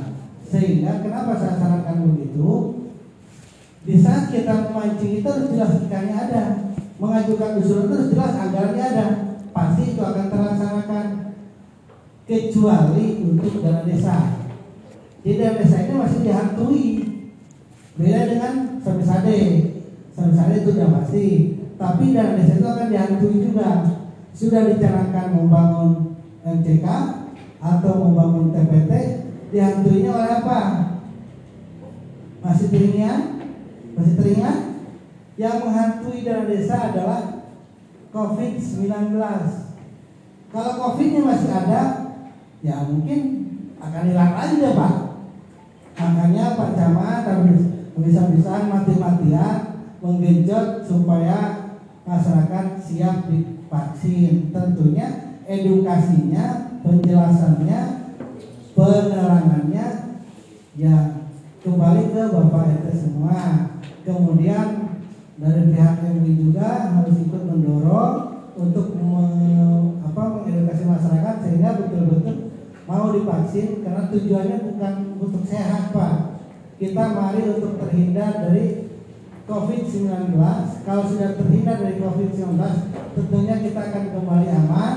sehingga 0.49 1.05
kenapa 1.05 1.37
saya 1.37 1.61
sarankan 1.61 2.09
begitu? 2.09 2.49
Di 3.85 4.01
saat 4.01 4.33
kita 4.33 4.73
memancing 4.73 5.21
itu 5.21 5.29
harus 5.29 5.53
jelas 5.53 5.85
ikannya 5.85 6.17
ada, 6.17 6.45
mengajukan 6.97 7.61
usulan 7.61 7.85
itu 7.85 7.93
harus 8.01 8.13
jelas 8.17 8.33
anggarannya 8.33 8.85
ada, 8.89 9.07
pasti 9.53 9.83
itu 9.93 10.01
akan 10.01 10.27
terlaksanakan 10.33 11.07
kecuali 12.25 13.07
untuk 13.21 13.61
dana 13.61 13.85
desa. 13.85 14.49
Di 15.21 15.37
dana 15.37 15.61
desa 15.61 15.77
ini 15.85 15.93
masih 15.93 16.21
dihantui, 16.25 16.87
beda 18.01 18.21
dengan 18.33 18.55
samisade. 18.81 19.74
Samisade 20.15 20.63
itu 20.63 20.71
sudah 20.79 20.91
pasti, 20.95 21.27
tapi 21.75 22.15
dana 22.15 22.39
desa 22.39 22.63
itu 22.63 22.67
akan 22.71 22.87
dihantui 22.87 23.37
juga. 23.43 23.71
Sudah 24.35 24.67
dicanangkan 24.71 25.35
membangun 25.35 25.91
MCK 26.47 26.87
atau 27.59 27.93
membangun 27.99 28.55
TPT, 28.55 28.93
dihantuinya 29.51 30.11
oleh 30.15 30.31
apa? 30.43 30.61
Masih 32.43 32.71
teringat? 32.71 33.43
Masih 33.99 34.15
teringat? 34.15 34.59
Yang 35.35 35.57
menghantui 35.67 36.23
dana 36.23 36.45
desa 36.47 36.77
adalah 36.95 37.21
COVID-19. 38.15 39.19
Kalau 40.55 40.73
COVID-nya 40.79 41.21
masih 41.27 41.51
ada, 41.51 41.83
ya 42.63 42.87
mungkin 42.87 43.21
akan 43.83 44.03
hilang 44.07 44.33
lagi 44.39 44.63
deh 44.63 44.75
Pak. 44.79 44.95
Makanya 45.99 46.55
Pak 46.55 46.71
Camat 46.79 47.27
harus 47.27 47.63
bisa-bisaan 47.99 48.71
mati-matian 48.71 49.74
menggenjot 50.05 50.85
supaya 50.85 51.73
masyarakat 52.05 52.67
siap 52.85 53.25
divaksin. 53.33 54.53
Tentunya 54.53 55.41
edukasinya, 55.49 56.77
penjelasannya, 56.85 57.81
penerangannya 58.77 59.87
ya 60.77 60.97
kembali 61.65 62.13
ke 62.13 62.23
Bapak 62.29 62.85
RT 62.85 62.87
semua. 62.93 63.41
Kemudian 64.05 65.01
dari 65.41 65.73
pihak 65.73 66.05
MUI 66.05 66.33
juga 66.37 66.93
harus 66.93 67.17
ikut 67.25 67.43
mendorong 67.49 68.45
untuk 68.61 69.01
apa, 70.05 70.23
mengedukasi 70.31 70.85
masyarakat 70.87 71.35
sehingga 71.43 71.75
betul-betul 71.81 72.55
mau 72.85 73.11
divaksin 73.11 73.81
karena 73.81 74.13
tujuannya 74.13 74.59
bukan 74.69 74.95
untuk 75.17 75.43
sehat 75.49 75.91
Pak. 75.91 76.45
Kita 76.77 77.17
mari 77.17 77.49
untuk 77.49 77.81
terhindar 77.81 78.45
dari 78.45 78.84
COVID-19. 79.45 80.41
Kalau 80.89 81.05
sudah 81.05 81.37
terhindar 81.37 81.77
dari 81.85 82.01
COVID-19, 82.01 82.57
tentunya 83.13 83.61
kita 83.61 83.81
akan 83.93 84.05
kembali 84.17 84.49
aman, 84.49 84.95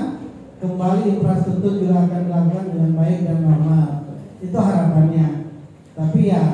kembali 0.56 1.20
infrastruktur 1.20 1.76
juga 1.76 2.08
akan 2.08 2.20
dilakukan 2.24 2.66
dengan 2.72 2.90
baik 2.96 3.18
dan 3.28 3.38
normal. 3.44 3.88
Itu 4.40 4.56
harapannya. 4.56 5.52
Tapi 5.92 6.20
ya 6.32 6.44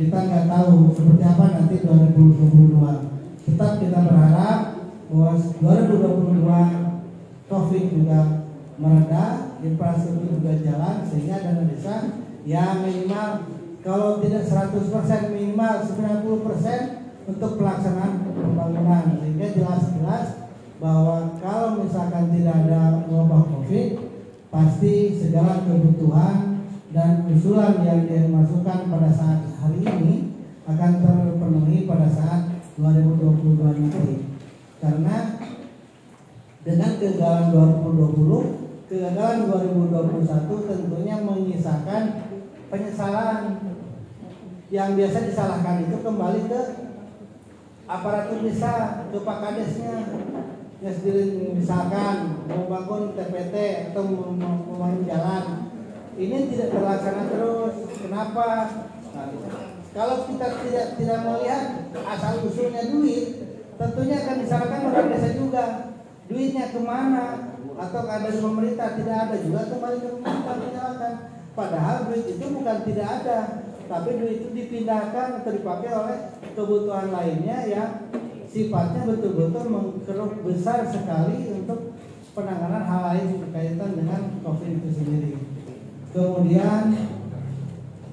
kita 0.00 0.16
nggak 0.16 0.48
tahu 0.48 0.96
seperti 0.96 1.24
apa 1.28 1.44
nanti 1.60 1.76
2022. 1.84 3.44
Tetap 3.44 3.72
kita 3.84 3.98
berharap 4.00 4.58
bahwa 5.12 5.36
2022 5.36 6.40
COVID 7.50 7.84
juga 7.92 8.18
mereda, 8.80 9.24
infrastruktur 9.60 10.40
juga 10.40 10.56
jalan 10.64 11.04
sehingga 11.04 11.44
dana 11.44 11.68
desa 11.68 12.16
ya 12.48 12.80
minimal 12.80 13.60
kalau 13.80 14.20
tidak 14.20 14.44
100% 14.44 15.32
minimal 15.32 15.74
90% 15.84 16.59
untuk 17.30 17.62
pelaksanaan 17.62 18.26
pembangunan. 18.34 19.22
Sehingga 19.22 19.46
jelas-jelas 19.54 20.26
bahwa 20.82 21.38
kalau 21.38 21.84
misalkan 21.84 22.34
tidak 22.34 22.56
ada 22.66 23.06
wabah 23.06 23.44
COVID 23.46 23.88
pasti 24.50 25.14
segala 25.14 25.62
kebutuhan 25.62 26.66
dan 26.90 27.30
usulan 27.30 27.86
yang 27.86 28.02
dimasukkan 28.02 28.90
pada 28.90 29.10
saat 29.14 29.40
hari 29.62 29.86
ini 29.86 30.14
akan 30.66 30.92
terpenuhi 30.98 31.86
pada 31.86 32.10
saat 32.10 32.50
2022 32.74 33.78
nanti. 33.78 34.10
Karena 34.80 35.16
dengan 36.66 36.90
kegagalan 36.98 37.46
2020 37.84 38.90
kegagalan 38.90 39.38
2021 39.46 40.66
tentunya 40.66 41.16
menyisakan 41.22 42.02
penyesalan. 42.72 43.42
Yang 44.70 44.90
biasa 45.02 45.18
disalahkan 45.26 45.82
itu 45.82 45.98
kembali 45.98 46.46
ke 46.46 46.60
aparatur 47.90 48.38
desa 48.46 49.02
pak 49.10 49.38
kadesnya. 49.42 49.94
Ya 50.80 50.88
sendiri 50.96 51.52
misalkan 51.60 52.46
membangun 52.48 53.12
TPT 53.12 53.54
atau 53.92 54.02
membangun 54.06 55.04
jalan. 55.04 55.68
Ini 56.16 56.48
tidak 56.48 56.72
terlaksana 56.72 57.28
terus. 57.28 57.74
Kenapa? 58.00 58.48
Nah, 59.12 59.28
kalau 59.92 60.24
kita 60.24 60.46
tidak 60.64 60.86
tidak 60.96 61.18
melihat 61.20 61.64
asal 61.92 62.40
usulnya 62.48 62.88
duit 62.88 63.44
tentunya 63.76 64.16
akan 64.24 64.36
disalahkan 64.40 64.80
oleh 64.88 65.04
desa 65.12 65.30
juga. 65.36 65.64
Duitnya 66.30 66.70
ke 66.70 66.80
mana? 66.80 67.52
Atau 67.74 68.06
ada 68.06 68.30
pemerintah? 68.30 68.88
Tidak 68.96 69.16
ada 69.28 69.36
juga 69.36 69.60
kembali 69.66 69.98
ke 69.98 70.08
pemerintah 70.22 70.80
padahal 71.60 72.08
duit 72.08 72.24
itu 72.24 72.44
bukan 72.56 72.78
tidak 72.88 73.08
ada 73.20 73.38
tapi 73.90 74.22
duit 74.22 74.38
itu 74.38 74.48
dipindahkan 74.54 75.42
atau 75.42 75.50
dipakai 75.50 75.90
oleh 75.90 76.18
kebutuhan 76.54 77.10
lainnya 77.10 77.66
yang 77.66 77.90
sifatnya 78.46 79.02
betul-betul 79.02 79.66
mengkeruk 79.66 80.46
besar 80.46 80.86
sekali 80.86 81.50
untuk 81.58 81.98
penanganan 82.30 82.86
hal 82.86 83.00
lain 83.10 83.42
berkaitan 83.42 83.98
dengan 83.98 84.38
COVID 84.46 84.70
itu 84.78 84.88
sendiri. 84.94 85.32
Kemudian 86.14 86.94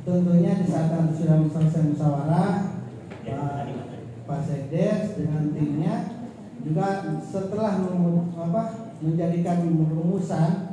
tentunya 0.02 0.52
di 0.58 0.66
saat 0.66 0.90
nanti 0.90 1.14
sudah 1.22 1.46
selesai 1.46 1.82
musyawarah 1.94 2.54
Pak, 3.22 3.66
Pak 4.26 4.42
Sekdes 4.50 5.14
dengan 5.14 5.54
timnya 5.54 6.26
juga 6.66 7.06
setelah 7.22 7.86
apa, 8.34 8.64
menjadikan 8.98 9.58
rumusan 9.78 10.67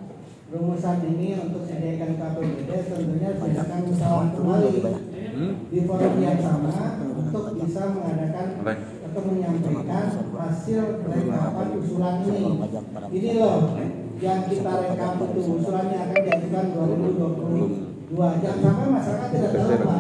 rumusan 0.55 1.03
ini 1.11 1.35
untuk 1.35 1.67
sediakan 1.67 2.15
KPBD 2.15 2.71
tentunya 2.87 3.31
sediakan 3.35 3.81
musyawarah 3.91 4.31
kembali 4.39 4.71
di 5.67 5.79
forum 5.83 6.15
yang 6.23 6.39
sama 6.39 6.71
untuk 7.11 7.59
bisa 7.59 7.83
mengadakan 7.91 8.63
atau 9.03 9.23
menyampaikan 9.27 10.05
hasil 10.15 10.83
rekapan 11.11 11.69
usulan 11.75 12.23
ini. 12.23 12.55
Ini 13.11 13.31
loh 13.43 13.75
yang 14.23 14.47
kita 14.47 14.73
rekap 14.79 15.19
itu 15.19 15.41
usulannya 15.59 15.99
akan 16.07 16.21
diajukan 16.23 16.67
2022. 18.15 18.15
Jangan 18.15 18.59
sampai 18.63 18.87
masyarakat 18.95 19.29
tidak 19.35 19.51
tahu 19.59 19.75
Pak. 19.75 19.99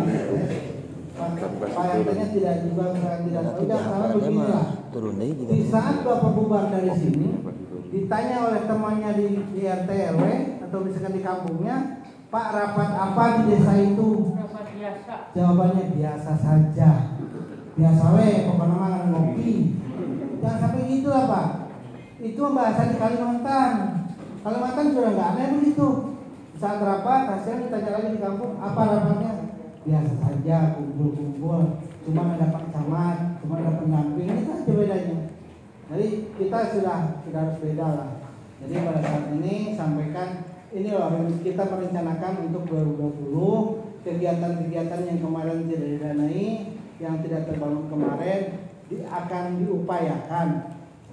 Pak 1.74 1.86
RT-nya 1.98 2.26
tidak 2.30 2.54
juga 2.62 2.82
masyarakat 2.94 3.26
tidak 3.26 3.42
tahu. 3.42 3.62
Jangan 3.66 3.86
sampai 3.90 4.10
beginilah. 4.14 4.66
Di 5.50 5.66
saat 5.66 6.06
Bapak 6.06 6.30
bubar 6.38 6.70
dari 6.70 6.94
sini, 6.94 7.42
ditanya 7.94 8.50
oleh 8.50 8.66
temannya 8.66 9.11
di, 9.14 9.26
di 9.54 9.62
RT 9.62 9.90
RW 10.18 10.22
atau 10.66 10.78
misalkan 10.83 11.14
di 11.14 11.22
kampungnya, 11.22 12.02
Pak 12.26 12.46
rapat 12.50 12.90
apa 12.98 13.24
di 13.38 13.42
desa 13.54 13.72
itu? 13.78 14.35
Jawabannya 15.38 15.85
biasa 15.94 16.33
saja. 16.35 16.90
Biasa 17.78 18.04
we, 18.18 18.50
pokoknya 18.50 18.74
makan 18.74 19.02
ngopi. 19.14 19.54
Jangan 20.42 20.59
sampai 20.59 20.83
gitu 20.90 21.09
lah 21.14 21.24
Pak. 21.30 21.46
Itu 22.18 22.42
bahasa 22.50 22.83
di 22.90 22.96
Kalimantan. 22.98 23.72
Kalimantan 24.42 24.87
sudah 24.90 25.11
nggak 25.14 25.30
aneh 25.38 25.46
begitu. 25.54 25.88
Saat 26.59 26.83
rapat, 26.83 27.30
hasilnya 27.30 27.70
ditanya 27.70 27.90
lagi 27.94 28.09
di 28.14 28.18
kampung, 28.18 28.59
apa 28.59 28.80
rapatnya? 28.83 29.33
Biasa 29.87 30.12
saja, 30.18 30.57
kumpul-kumpul. 30.74 31.83
Cuma 32.02 32.22
ada 32.35 32.46
Pak 32.50 32.64
Camat, 32.74 33.16
cuma 33.42 33.54
ada 33.62 33.78
pendamping, 33.78 34.28
itu 34.28 34.50
aja 34.50 34.72
bedanya. 34.74 35.18
Jadi 35.94 36.35
kita 36.35 36.59
sudah 36.74 37.22
sudah 37.22 37.40
harus 37.46 37.59
beda 37.62 37.87
lah. 37.87 38.11
Jadi 38.66 38.74
pada 38.83 38.98
saat 38.98 39.24
ini 39.38 39.78
sampaikan 39.78 40.42
ini 40.74 40.90
loh 40.90 41.07
kita 41.46 41.70
merencanakan 41.70 42.50
untuk 42.50 42.66
2020 42.66 44.02
kegiatan-kegiatan 44.02 45.00
yang 45.07 45.20
kemarin 45.22 45.70
tidak 45.70 45.88
didanai, 45.94 46.46
yang 46.98 47.14
tidak 47.22 47.46
terbangun 47.46 47.87
kemarin 47.87 48.40
di, 48.90 49.07
akan 49.07 49.62
diupayakan, 49.62 50.48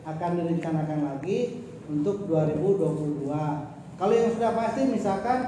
akan 0.01 0.31
direncanakan 0.41 0.99
lagi 1.13 1.61
untuk 1.85 2.25
2022. 2.25 3.29
Kalau 4.01 4.13
yang 4.17 4.33
sudah 4.33 4.51
pasti 4.57 4.81
misalkan 4.89 5.39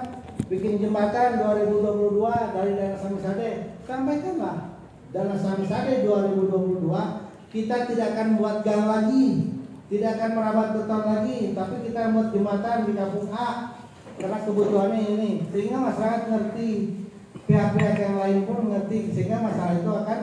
bikin 0.46 0.78
jembatan 0.78 1.42
2022 1.42 2.54
dari 2.54 2.72
dana 2.78 2.98
Samisade, 3.02 3.50
sampaikanlah 3.90 4.78
dana 5.10 5.34
Samisade 5.42 6.06
2022 6.06 7.23
kita 7.54 7.86
tidak 7.86 8.18
akan 8.18 8.42
buat 8.42 8.66
gang 8.66 8.90
lagi, 8.90 9.54
tidak 9.94 10.18
akan 10.18 10.32
merabat 10.34 10.68
beton 10.74 11.04
lagi, 11.06 11.54
tapi 11.54 11.76
kita 11.86 12.10
buat 12.10 12.34
jembatan 12.34 12.90
di 12.90 12.94
kampung 12.98 13.30
A 13.30 13.78
karena 14.18 14.38
kebutuhannya 14.42 15.02
ini, 15.14 15.32
sehingga 15.54 15.78
masyarakat 15.78 16.24
ngerti, 16.34 16.70
pihak-pihak 17.46 17.98
yang 18.02 18.18
lain 18.18 18.40
pun 18.50 18.74
ngerti, 18.74 19.14
sehingga 19.14 19.46
masalah 19.46 19.78
itu 19.78 19.92
akan 19.94 20.20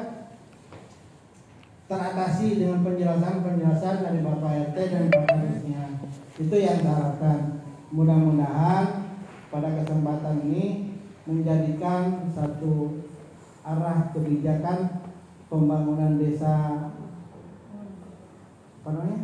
teratasi 1.86 2.48
dengan 2.58 2.82
penjelasan-penjelasan 2.82 3.96
dari 4.02 4.18
Bapak 4.22 4.50
RT 4.70 4.76
dan 4.90 5.04
Bapak 5.10 5.38
Rusnya. 5.42 5.82
Itu 6.38 6.56
yang 6.58 6.82
saya. 6.82 7.62
Mudah-mudahan 7.90 8.86
pada 9.50 9.68
kesempatan 9.82 10.46
ini 10.46 10.94
menjadikan 11.26 12.30
satu 12.30 13.02
arah 13.66 14.14
kebijakan 14.14 15.02
pembangunan 15.50 16.14
desa 16.22 16.86
namanya? 18.86 19.18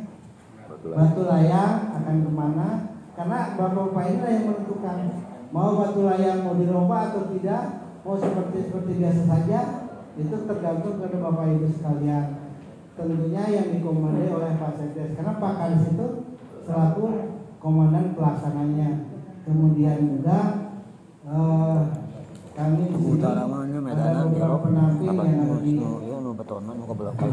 Batu 0.69 1.21
layang. 1.25 1.75
Akan 1.97 2.16
ke 2.27 2.31
mana? 2.31 2.69
Karena 3.16 3.38
bapak-bapak 3.57 4.05
ini 4.12 4.27
yang 4.29 4.45
menentukan. 4.53 4.97
Mau 5.55 5.79
batu 5.79 6.01
layang 6.05 6.45
mau 6.45 6.59
dirombak 6.59 7.12
atau 7.12 7.33
tidak 7.33 7.62
mau 8.05 8.14
seperti 8.19 8.69
seperti 8.69 8.92
biasa 9.03 9.23
saja 9.25 9.59
itu 10.16 10.37
tergantung 10.49 11.01
kepada 11.01 11.16
bapak 11.21 11.47
ibu 11.57 11.69
sekalian. 11.73 12.27
Tentunya 12.97 13.42
yang 13.53 13.69
dikomandai 13.77 14.33
oleh 14.33 14.57
Pak 14.57 14.81
Sekdes. 14.81 15.16
Karena 15.16 15.37
Pak 15.37 15.53
Kadis 15.61 15.85
itu 15.92 16.07
selaku 16.64 17.05
komandan 17.61 18.16
pelaksananya 18.16 19.05
kemudian 19.45 19.99
juga 20.16 20.38
eh, 21.29 21.79
kami 22.57 22.83
di 22.83 22.97
sini 22.97 23.12
Utara 23.12 23.45
mana 23.45 23.69
ada 23.69 23.81
Medan 23.83 24.14
beberapa 24.27 24.57
penamping 24.59 25.09
apa 25.09 25.23
di 25.61 25.73
nu 25.73 25.90
ya 26.03 26.16
nu 26.16 26.31
betonan 26.33 26.73
nu 26.73 26.85
ke 26.85 26.95
belakang 26.95 27.31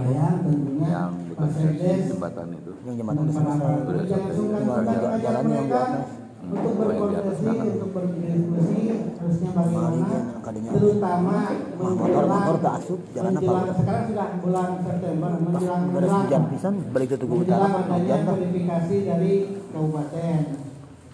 yang 0.84 1.12
Pak 1.32 1.50
Sekdes 1.50 2.00
jembatan 2.10 2.48
itu 2.52 2.72
yang 2.84 2.96
jembatan 2.96 3.22
udah 3.24 3.34
selesai 3.34 3.72
Udah 3.82 4.06
selesai. 4.06 4.36
Tinggal 4.36 5.16
jalan- 5.18 5.48
yang 5.48 5.64
di 5.64 5.74
atas. 5.74 6.08
untuk 6.44 6.60
Hmm, 6.70 6.76
di 6.76 6.76
berkoordinasi, 6.76 7.40
sana. 7.42 7.64
untuk 7.64 7.90
berdiskusi 7.90 8.80
harusnya 9.16 9.50
bagaimana, 9.56 10.18
terutama 10.44 11.36
motor 11.80 12.24
motor 12.28 12.56
ke 12.60 12.70
asup 12.74 13.00
jalan 13.10 13.32
apa 13.34 13.54
sekarang 13.74 14.04
sudah 14.04 14.28
bulan 14.38 14.70
September 14.78 15.32
menjelang 15.40 15.82
bulan 15.88 16.10
hujan 16.20 16.44
pisan 16.52 16.74
balik 16.92 17.08
ke 17.08 17.18
tugu 17.18 17.36
utara 17.40 17.68
hujan 17.88 18.20
verifikasi 18.28 18.96
dari 19.08 19.34
kabupaten. 19.72 20.42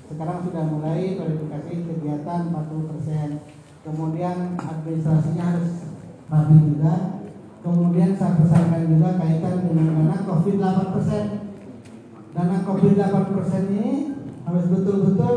Sekarang 0.10 0.38
sudah 0.41 0.63
mulai 0.65 1.02
verifikasi 1.13 1.74
kegiatan 1.86 2.39
40%. 2.50 3.59
Kemudian 3.80 4.60
administrasinya 4.60 5.56
harus 5.56 5.88
rapi 6.28 6.58
juga. 6.60 7.24
Kemudian 7.60 8.15
saya 8.15 8.39
pesankan 8.39 8.88
juga 8.88 9.20
kaitan 9.20 9.68
dengan 9.68 9.88
dana 9.96 10.18
COVID 10.24 10.56
8%. 10.60 12.36
Dana 12.36 12.58
COVID 12.63 12.94
8% 12.96 13.76
ini 13.76 14.15
harus 14.48 14.65
betul-betul 14.72 15.36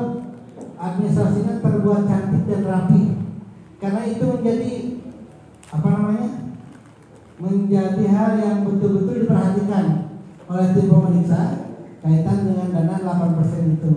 administrasinya 0.78 1.62
terbuat 1.62 2.02
cantik 2.06 2.42
dan 2.46 2.62
rapi. 2.66 3.02
Karena 3.82 4.02
itu 4.06 4.24
menjadi 4.26 4.74
apa 5.72 5.88
namanya? 5.88 6.28
menjadi 7.42 8.04
hal 8.06 8.38
yang 8.38 8.58
betul-betul 8.62 9.26
diperhatikan 9.26 10.14
oleh 10.46 10.66
tim 10.78 10.86
pemeriksa 10.86 11.40
kaitan 11.98 12.38
dengan 12.46 12.68
dana 12.70 12.96
8% 13.02 13.74
itu. 13.82 13.92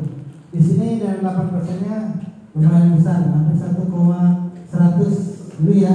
Di 0.49 0.59
sini 0.61 0.97
dana 0.97 1.21
8%-nya 1.21 2.25
lumayan 2.55 2.95
besar, 2.95 3.19
hampir 3.27 3.59
1,100 3.59 5.59
dulu 5.59 5.73
ya, 5.75 5.93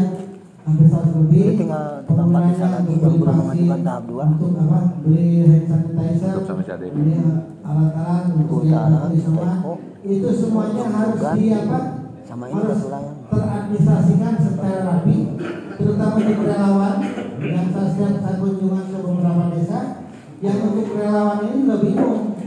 hampir 0.68 0.87
100 0.92 1.16
lebih. 1.25 1.40
Jadi 1.40 1.57
tinggal 1.57 2.05
desa 2.05 2.68
lagi 2.68 2.94
yang 3.01 3.16
belum 3.16 3.37
mengajukan 3.40 3.81
tahap 3.81 4.05
dua 4.05 4.25
Untuk 4.37 4.61
apa? 4.61 4.79
Beli 5.01 5.49
hand 5.49 5.64
sanitizer, 5.64 6.44
beli 6.92 7.16
alat-alat 7.64 8.37
untuk 8.37 8.68
yang. 8.68 9.09
Depok, 9.09 9.79
Itu 10.05 10.29
semuanya 10.37 10.85
harus 10.92 11.20
di 11.40 11.49
apa? 11.57 12.01
sama 12.31 12.46
ini 12.46 12.62
harus 12.62 12.87
teradministrasikan 13.27 14.38
secara 14.38 14.87
rapi 14.87 15.35
terutama 15.83 16.23
di 16.23 16.35
relawan 16.38 16.96
yang 17.42 17.66
saya 17.75 17.90
setiap 17.90 18.23
saya 18.23 18.38
kunjungan 18.38 18.87
ke 18.87 18.99
beberapa 19.03 19.51
desa 19.51 20.07
yang 20.38 20.62
untuk 20.62 20.94
relawan 20.94 21.42
ini 21.51 21.66
juga 21.66 21.77
bingung 21.83 22.38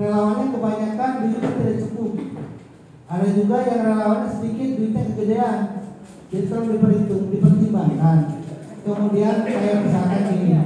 relawannya 0.00 0.46
kebanyakan 0.48 1.10
duitnya 1.20 1.50
tidak 1.60 1.76
cukup 1.84 2.10
ada 3.08 3.24
juga 3.32 3.56
yang 3.64 3.80
relawannya 3.88 4.28
sedikit 4.36 4.68
duitnya 4.76 5.02
kegedean. 5.08 5.58
Jadi 6.28 6.44
tolong 6.44 6.68
diperhitung 6.76 7.24
dipertimbangkan. 7.32 8.18
Kemudian 8.84 9.36
saya 9.48 9.80
misalkan 9.80 10.22
ini 10.28 10.60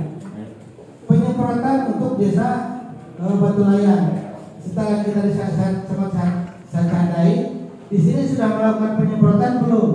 penyemprotan 1.07 1.78
untuk 1.94 2.18
desa 2.18 2.50
eh, 3.14 3.37
Batu 3.38 3.62
Layang. 3.62 4.07
Setelah 4.59 5.07
kita 5.07 5.22
sempat 5.87 6.11
saya, 6.14 6.33
tandai 6.70 7.62
di 7.87 7.98
sini 7.98 8.26
sudah 8.26 8.59
melakukan 8.59 8.92
penyemprotan 8.98 9.52
belum? 9.62 9.90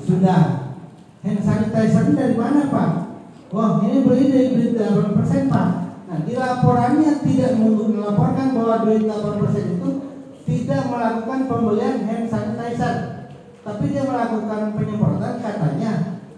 Sudah. 0.00 0.72
Hand 1.20 1.44
sanitizer 1.44 2.16
dari 2.16 2.32
mana 2.32 2.72
pak? 2.72 2.90
Wah 3.52 3.84
ini 3.84 4.08
beli 4.08 4.32
dari 4.32 4.48
duit 4.56 4.72
8 4.72 5.20
persen 5.20 5.52
pak. 5.52 5.68
Nah 6.08 6.18
di 6.24 6.32
laporannya 6.32 7.20
tidak 7.28 7.60
melaporkan 7.60 8.56
bahwa 8.56 8.88
duit 8.88 9.04
8 9.04 9.42
persen 9.44 9.64
itu 9.76 9.88
tidak 10.50 10.82
melakukan 10.90 11.46
pembelian 11.46 12.02
hand 12.10 12.26
sanitizer. 12.26 12.94
Tapi 13.62 13.84
dia 13.94 14.02
melakukan 14.02 14.74
penyemprotan 14.74 15.38
katanya 15.38 15.92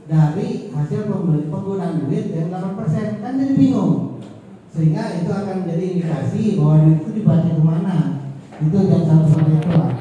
dari 0.05 0.69
hasil 0.69 1.09
pembeli 1.09 1.49
penggunaan 1.49 2.05
duit 2.05 2.29
yang 2.37 2.53
8% 2.53 3.25
kan 3.25 3.41
jadi 3.41 3.55
bingung. 3.57 4.21
Sehingga 4.69 5.25
itu 5.25 5.33
akan 5.33 5.65
menjadi 5.65 5.85
indikasi 5.97 6.61
bahwa 6.61 6.85
duit 6.85 7.01
itu 7.01 7.11
dibaca 7.17 7.51
ke 7.57 7.63
mana. 7.65 7.97
Itu 8.61 8.77
jangan 8.85 9.25
seperti 9.25 9.53
itu 9.59 9.71
lah 9.73 9.93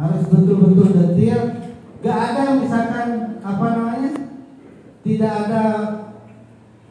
harus 0.00 0.22
betul-betul 0.32 0.88
detail. 0.96 1.40
Gak 2.00 2.18
ada 2.32 2.56
misalkan 2.56 3.08
apa 3.44 3.64
namanya 3.76 4.10
tidak 5.04 5.32
ada 5.44 5.64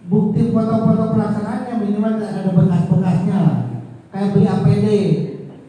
bukti 0.06 0.54
foto-foto 0.54 1.18
pelaksanaannya 1.18 1.74
minimal 1.82 2.22
ada 2.22 2.52
bekas-bekasnya 2.54 3.40
kayak 4.14 4.30
beli 4.34 4.46
APD 4.46 4.88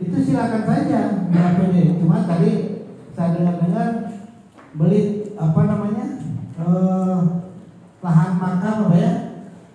itu 0.00 0.16
silakan 0.24 0.64
saja 0.64 1.28
APD 1.28 2.00
cuma 2.00 2.24
tadi 2.24 2.52
saya 3.12 3.36
dengar-dengar 3.36 3.88
beli 4.72 5.28
apa 5.36 5.60
namanya 5.68 6.06
eh, 6.56 7.18
lahan 8.00 8.32
makam 8.40 8.76
apa 8.88 8.96
ya? 8.96 9.12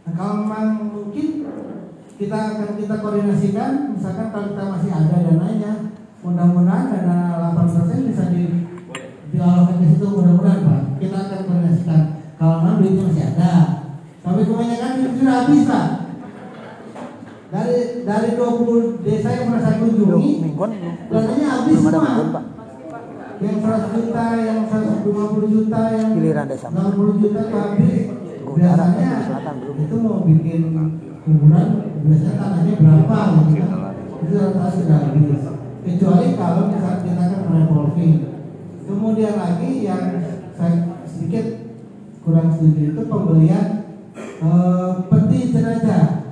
Nah, 0.06 0.14
kalau 0.18 0.34
memang 0.42 0.68
mungkin 0.90 1.46
kita 2.18 2.38
akan 2.58 2.70
kita 2.74 2.96
koordinasikan 3.06 3.94
misalkan 3.94 4.34
kalau 4.34 4.46
kita 4.50 4.64
masih 4.66 4.92
ada 4.98 5.16
dananya 5.30 5.72
mudah-mudahan 6.26 6.90
dana 6.90 7.54
8% 7.54 8.10
bisa 8.10 8.34
di 8.34 8.66
dialokkan 9.30 9.78
ke 9.78 9.86
situ 9.94 10.06
mudah-mudahan 10.10 10.66
Pak. 10.66 10.82
Kita 10.98 11.18
akan 11.22 11.40
koordinasikan. 11.46 12.02
Kalau 12.42 12.56
memang 12.66 12.78
duitnya 12.82 13.04
masih 13.06 13.26
ada. 13.36 13.54
Tapi 14.26 14.42
kebanyakan 14.42 14.92
duit 14.98 15.14
sudah 15.22 15.36
habis 15.38 15.64
Pak 15.70 15.86
dari 17.56 18.04
dari 18.04 18.30
20 18.36 19.00
desa 19.08 19.28
yang 19.32 19.46
pernah 19.48 19.64
saya 19.64 19.76
kunjungi 19.80 20.32
mingguan 20.44 20.72
dananya 21.08 21.48
habis 21.48 21.78
belum 21.80 21.88
ada 21.88 21.96
semua 21.96 22.04
mingguan 22.04 22.30
pak 22.36 22.46
yang 23.36 23.60
100 23.60 23.92
juta, 23.92 24.26
yang 24.40 24.60
150 24.64 25.52
juta, 25.52 25.82
yang 25.92 26.10
Giliran 26.16 26.48
desa. 26.48 26.68
60 26.72 27.20
juta 27.20 27.40
itu 27.44 27.56
habis. 27.60 28.04
Biasanya 28.56 29.04
Utara 29.04 29.26
Selatan 29.28 29.56
belum. 29.60 29.76
itu 29.84 29.96
mau 30.00 30.24
bikin 30.24 30.62
kuburan 31.28 31.68
biasanya 32.08 32.36
tanahnya 32.40 32.74
berapa 32.80 33.20
gitu 33.52 33.76
kan. 33.76 33.96
Itu 34.24 34.34
rata 34.40 34.66
sudah 34.72 35.00
habis. 35.04 35.42
Kecuali 35.84 36.28
kalau 36.40 36.64
misalnya 36.72 37.04
kita 37.04 37.24
kan 37.28 37.42
revolving. 37.52 38.14
Kemudian 38.86 39.34
lagi 39.36 39.70
yang 39.84 40.04
saya 40.56 40.76
sedikit 41.04 41.46
kurang 42.24 42.54
setuju 42.56 42.96
itu 42.96 43.02
pembelian 43.04 43.68
eh, 44.16 44.90
peti 45.12 45.40
jenazah. 45.52 46.25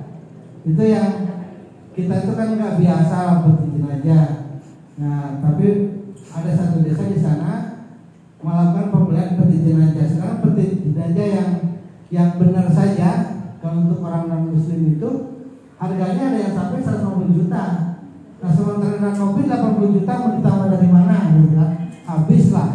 Itu 0.64 0.80
yang 0.80 1.08
kita 1.92 2.24
itu 2.24 2.32
kan 2.32 2.48
nggak 2.56 2.80
biasa 2.80 3.18
peti 3.44 3.64
jenazah. 3.76 4.28
Nah, 4.96 5.44
tapi 5.44 5.66
ada 6.32 6.50
satu 6.56 6.80
desa 6.80 7.04
di 7.12 7.20
sana 7.20 7.52
melakukan 8.40 8.88
pembelian 8.88 9.36
peti 9.36 9.60
jenazah. 9.60 10.08
Sekarang 10.08 10.40
peti 10.40 10.88
jenazah 10.88 11.28
yang 11.28 11.50
yang 12.08 12.40
benar 12.40 12.72
saja 12.72 13.10
kalau 13.60 13.84
untuk 13.84 14.00
orang 14.08 14.24
non 14.32 14.56
muslim 14.56 14.96
itu 14.96 15.10
harganya 15.76 16.32
ada 16.32 16.38
yang 16.48 16.54
sampai 16.56 16.80
150 16.80 17.36
juta. 17.36 17.64
Nah 18.40 18.50
sementara 18.56 18.96
non 19.04 19.14
mobil 19.20 19.44
80 19.44 19.96
juta 20.00 20.12
mau 20.16 20.32
ditambah 20.32 20.68
dari 20.72 20.88
mana 20.88 21.16
gitu 21.36 21.52
kan? 21.60 21.70
Habis 22.08 22.44
lah. 22.56 22.70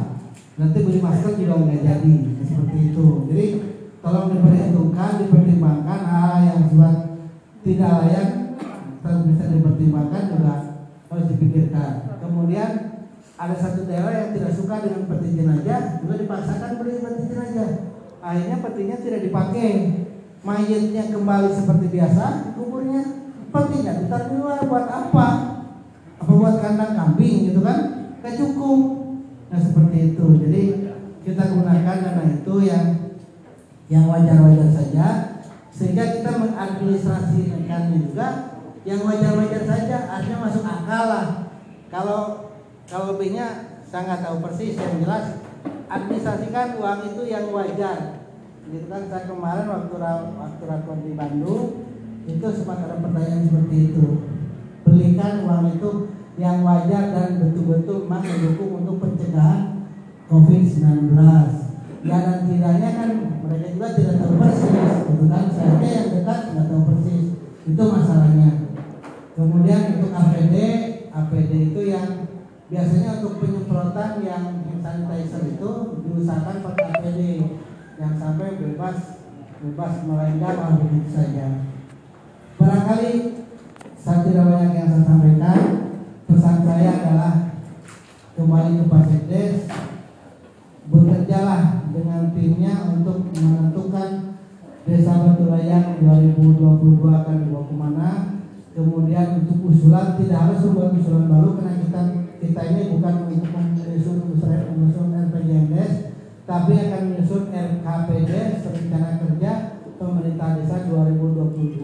Nanti 0.62 0.78
beli 0.86 1.02
masker 1.02 1.34
juga 1.42 1.58
nggak 1.58 1.82
jadi 1.82 2.14
seperti 2.46 2.78
itu. 2.94 3.06
Jadi 3.34 3.46
tolong 3.98 4.30
diperhitungkan, 4.30 5.26
dipertimbangkan 5.26 6.00
hal 6.06 6.38
yang 6.46 6.62
buat 6.70 7.09
tidak 7.70 7.92
layak 8.02 8.28
terus 9.00 9.22
bisa 9.30 9.44
dipertimbangkan 9.54 10.24
juga 10.34 10.54
harus 11.10 11.26
dipikirkan. 11.30 11.92
Kemudian 12.18 12.70
ada 13.38 13.56
satu 13.56 13.86
daerah 13.86 14.12
yang 14.26 14.30
tidak 14.34 14.52
suka 14.58 14.82
dengan 14.82 15.06
peti 15.06 15.38
jenazah 15.38 16.02
juga 16.02 16.16
dipaksakan 16.18 16.82
beli 16.82 16.98
peti 17.00 17.24
jenazah 17.30 17.70
akhirnya 18.20 18.58
petinya 18.62 18.98
tidak 19.00 19.22
dipakai. 19.26 19.70
Mayatnya 20.40 21.12
kembali 21.12 21.52
seperti 21.52 22.00
biasa 22.00 22.56
kuburnya 22.56 23.04
petinya 23.52 23.92
ditaruh 24.00 24.28
di 24.32 24.36
luar 24.40 24.60
buat 24.64 24.88
apa? 24.88 25.28
Apa 26.20 26.32
buat 26.32 26.64
kandang 26.64 26.96
kambing 26.96 27.52
gitu 27.52 27.60
kan? 27.60 28.08
Gak 28.24 28.40
cukup. 28.40 28.80
Nah 29.52 29.60
seperti 29.60 30.16
itu. 30.16 30.26
Jadi 30.40 30.64
kita 31.28 31.44
gunakan 31.44 31.98
dana 32.00 32.24
itu 32.24 32.56
yang 32.64 32.86
yang 33.92 34.08
wajar-wajar 34.08 34.70
saja 34.72 35.06
sehingga 35.70 36.20
kita 36.20 36.32
mengadministrasikannya 36.36 38.00
juga 38.10 38.28
yang 38.88 39.06
wajar-wajar 39.06 39.64
saja 39.68 39.98
artinya 40.10 40.50
masuk 40.50 40.64
akal 40.66 41.04
lah. 41.08 41.28
Kalau 41.90 42.20
kalau 42.90 43.16
lebihnya 43.16 43.80
saya 43.86 44.06
nggak 44.06 44.22
tahu 44.26 44.38
persis 44.46 44.78
yang 44.78 45.02
jelas 45.02 45.42
administrasikan 45.90 46.78
uang 46.78 47.00
itu 47.14 47.22
yang 47.30 47.50
wajar. 47.54 48.26
Gitu 48.70 48.86
kan 48.86 49.10
saya 49.10 49.26
kemarin 49.26 49.66
waktu 49.66 49.96
waktu 50.38 50.64
rakor 50.70 50.98
di 51.02 51.14
Bandung 51.18 51.90
itu 52.30 52.46
sempat 52.54 52.86
ada 52.86 53.02
pertanyaan 53.02 53.50
seperti 53.50 53.94
itu. 53.94 54.06
Belikan 54.86 55.46
uang 55.46 55.66
itu 55.78 55.92
yang 56.40 56.64
wajar 56.64 57.14
dan 57.14 57.30
betul-betul 57.42 58.08
memang 58.08 58.24
mendukung 58.24 58.72
untuk 58.86 58.96
pencegahan 59.04 59.86
COVID-19 60.32 61.69
ya 62.00 62.18
dan 62.24 62.38
tidaknya 62.48 62.90
kan 62.96 63.10
mereka 63.44 63.68
juga 63.76 63.88
tidak 63.96 64.16
tahu 64.24 64.34
persis. 64.40 64.92
Kan 65.30 65.46
saya 65.52 65.90
yang 65.90 66.08
dekat 66.16 66.40
nggak 66.56 66.68
tahu 66.72 66.82
persis. 66.88 67.26
Itu 67.68 67.84
masalahnya. 67.92 68.50
Kemudian 69.36 69.82
untuk 70.00 70.12
APD 70.12 70.56
APD 71.10 71.52
itu 71.74 71.82
yang 71.90 72.30
biasanya 72.70 73.10
untuk 73.20 73.42
penyemprotan 73.42 74.22
yang 74.22 74.44
hand 74.62 74.82
sanitizer 74.82 75.44
itu 75.58 75.72
diusahakan 76.06 76.62
pakai 76.64 76.86
APD 76.94 77.20
yang 78.00 78.14
sampai 78.16 78.56
bebas 78.62 79.20
bebas 79.60 79.94
melenggang 80.08 80.58
lah 80.58 80.72
begitu 80.80 81.10
saja. 81.12 81.68
Barangkali 82.56 83.12
saya 84.00 84.20
tidak 84.24 84.46
banyak 84.48 84.74
yang 84.76 84.90
saya 84.92 85.04
sampaikan. 85.04 85.60
Pesan 86.30 86.58
saya 86.62 86.92
adalah 86.94 87.34
kembali 88.38 88.72
ke 88.80 88.86
Pak 88.88 89.04
Sekdes. 89.10 89.56
Bekerjalah 90.90 91.79
dengan 92.00 92.32
timnya 92.32 92.74
untuk 92.96 93.28
menentukan 93.36 94.40
Desa 94.88 95.14
Batu 95.22 95.52
Layang 95.52 96.00
2022 96.00 97.04
akan 97.04 97.36
dibawa 97.44 97.64
ke 97.68 97.76
mana. 97.76 98.10
Kemudian 98.72 99.44
untuk 99.44 99.68
usulan 99.68 100.16
tidak 100.16 100.40
harus 100.40 100.64
membuat 100.64 100.96
usulan 100.96 101.28
baru 101.28 101.50
karena 101.60 101.74
kita 101.84 102.02
kita 102.40 102.62
ini 102.72 102.82
bukan 102.96 103.14
untuk 103.28 103.52
menyusun 103.52 104.18
usulan 104.32 104.80
RPJMDes 105.28 106.16
tapi 106.50 106.74
akan 106.74 107.02
menyusun 107.14 107.52
RKPD 107.52 108.32
rencana 108.64 109.10
kerja 109.22 109.52
pemerintah 110.00 110.50
desa 110.58 110.88
2022 110.88 111.84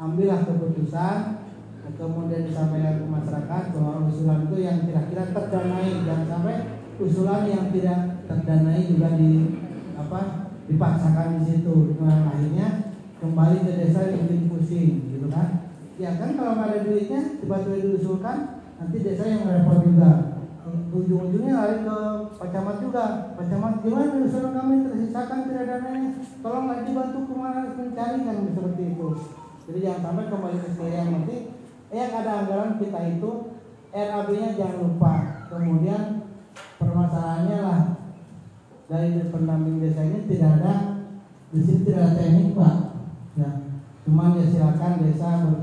ambillah 0.00 0.40
keputusan 0.42 1.16
kemudian 1.92 2.42
disampaikan 2.48 3.04
ke 3.04 3.06
masyarakat 3.06 3.62
bahwa 3.76 4.08
usulan 4.08 4.48
itu 4.48 4.56
yang 4.64 4.78
kira-kira 4.88 5.24
terdanai 5.30 6.02
jangan 6.02 6.26
sampai 6.26 6.56
usulan 6.98 7.44
yang 7.46 7.68
tidak 7.70 8.11
terdanai 8.26 8.86
juga 8.86 9.14
di 9.18 9.30
apa 9.98 10.50
dipaksakan 10.66 11.40
di 11.40 11.42
situ. 11.46 11.74
Dengan 11.96 12.28
akhirnya 12.30 12.68
kembali 13.22 13.56
ke 13.62 13.72
desa 13.78 14.10
yang 14.10 14.50
pusing 14.50 15.14
gitu 15.14 15.26
kan? 15.30 15.70
Ya 16.00 16.16
kan 16.18 16.34
kalau 16.34 16.58
nggak 16.58 16.68
ada 16.72 16.78
duitnya 16.88 17.20
tiba-tiba 17.38 17.76
diusulkan 17.78 18.36
nanti 18.80 18.96
desa 18.98 19.24
yang 19.28 19.46
repot 19.46 19.82
juga. 19.86 20.10
Ujung-ujungnya 20.92 21.56
lari 21.56 21.76
ke 21.82 21.98
Pak 22.36 22.48
Camat 22.52 22.76
juga. 22.84 23.34
Pak 23.34 23.46
Camat 23.48 23.80
gimana 23.80 24.22
usulan 24.22 24.52
kami? 24.52 24.74
Tersisakan 24.86 25.38
tidak 25.48 25.64
dananya 25.68 26.10
tolong 26.44 26.66
lagi 26.68 26.90
bantu 26.92 27.18
ke 27.26 27.34
mana 27.34 27.60
mencari 27.72 28.18
kan 28.22 28.36
seperti 28.52 28.82
itu. 28.92 29.08
Jadi 29.62 29.78
jangan 29.78 30.00
sampai 30.02 30.26
kembali 30.28 30.58
ke 30.58 30.70
saya 30.74 30.94
yang 31.06 31.10
penting 31.22 31.42
yang 31.92 32.10
ada 32.10 32.30
anggaran 32.42 32.80
kita 32.80 33.00
itu 33.04 33.30
RAB-nya 33.92 34.48
jangan 34.56 34.78
lupa. 34.80 35.12
Kemudian 35.52 36.02
permasalahannya 36.80 37.58
lah 37.60 37.80
dari 38.92 39.24
pendamping 39.32 39.80
desa 39.80 40.04
ini 40.04 40.28
tidak 40.28 40.60
ada 40.60 40.72
di 41.48 41.60
sini 41.64 41.88
tidak 41.88 42.12
ada 42.12 42.16
teknik 42.20 42.52
pak. 42.52 42.76
Ya 43.40 43.50
cuman 44.04 44.36
ya 44.36 44.44
silakan 44.44 45.00
desa 45.00 45.28
ber, 45.48 45.56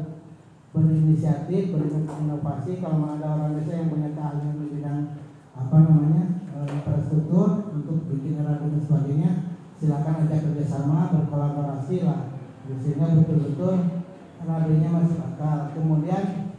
berinisiatif 0.73 1.69
berinovasi 1.69 2.81
kalau 2.81 3.05
ada 3.13 3.37
orang 3.37 3.61
desa 3.61 3.77
yang 3.77 3.93
punya 3.93 4.09
keahlian 4.17 4.57
di 4.57 4.65
bidang 4.73 5.21
apa 5.53 5.75
namanya 5.77 6.23
eh, 6.57 6.67
infrastruktur 6.73 7.69
untuk 7.69 8.09
bikin 8.09 8.41
RAB 8.41 8.65
dan 8.65 8.81
sebagainya 8.81 9.31
silakan 9.77 10.25
ajak 10.25 10.39
kerjasama 10.49 11.13
berkolaborasi 11.13 12.09
lah. 12.09 12.33
Sehingga 12.65 13.13
betul-betul 13.13 14.01
RAB-nya 14.41 14.89
masuk 14.89 15.21
akal 15.21 15.69
kemudian 15.77 16.53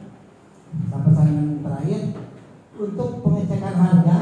sampai 0.86 1.12
saya 1.18 1.42
terakhir 1.66 2.00
untuk 2.78 3.10
pengecekan 3.26 3.74
harga 3.74 4.18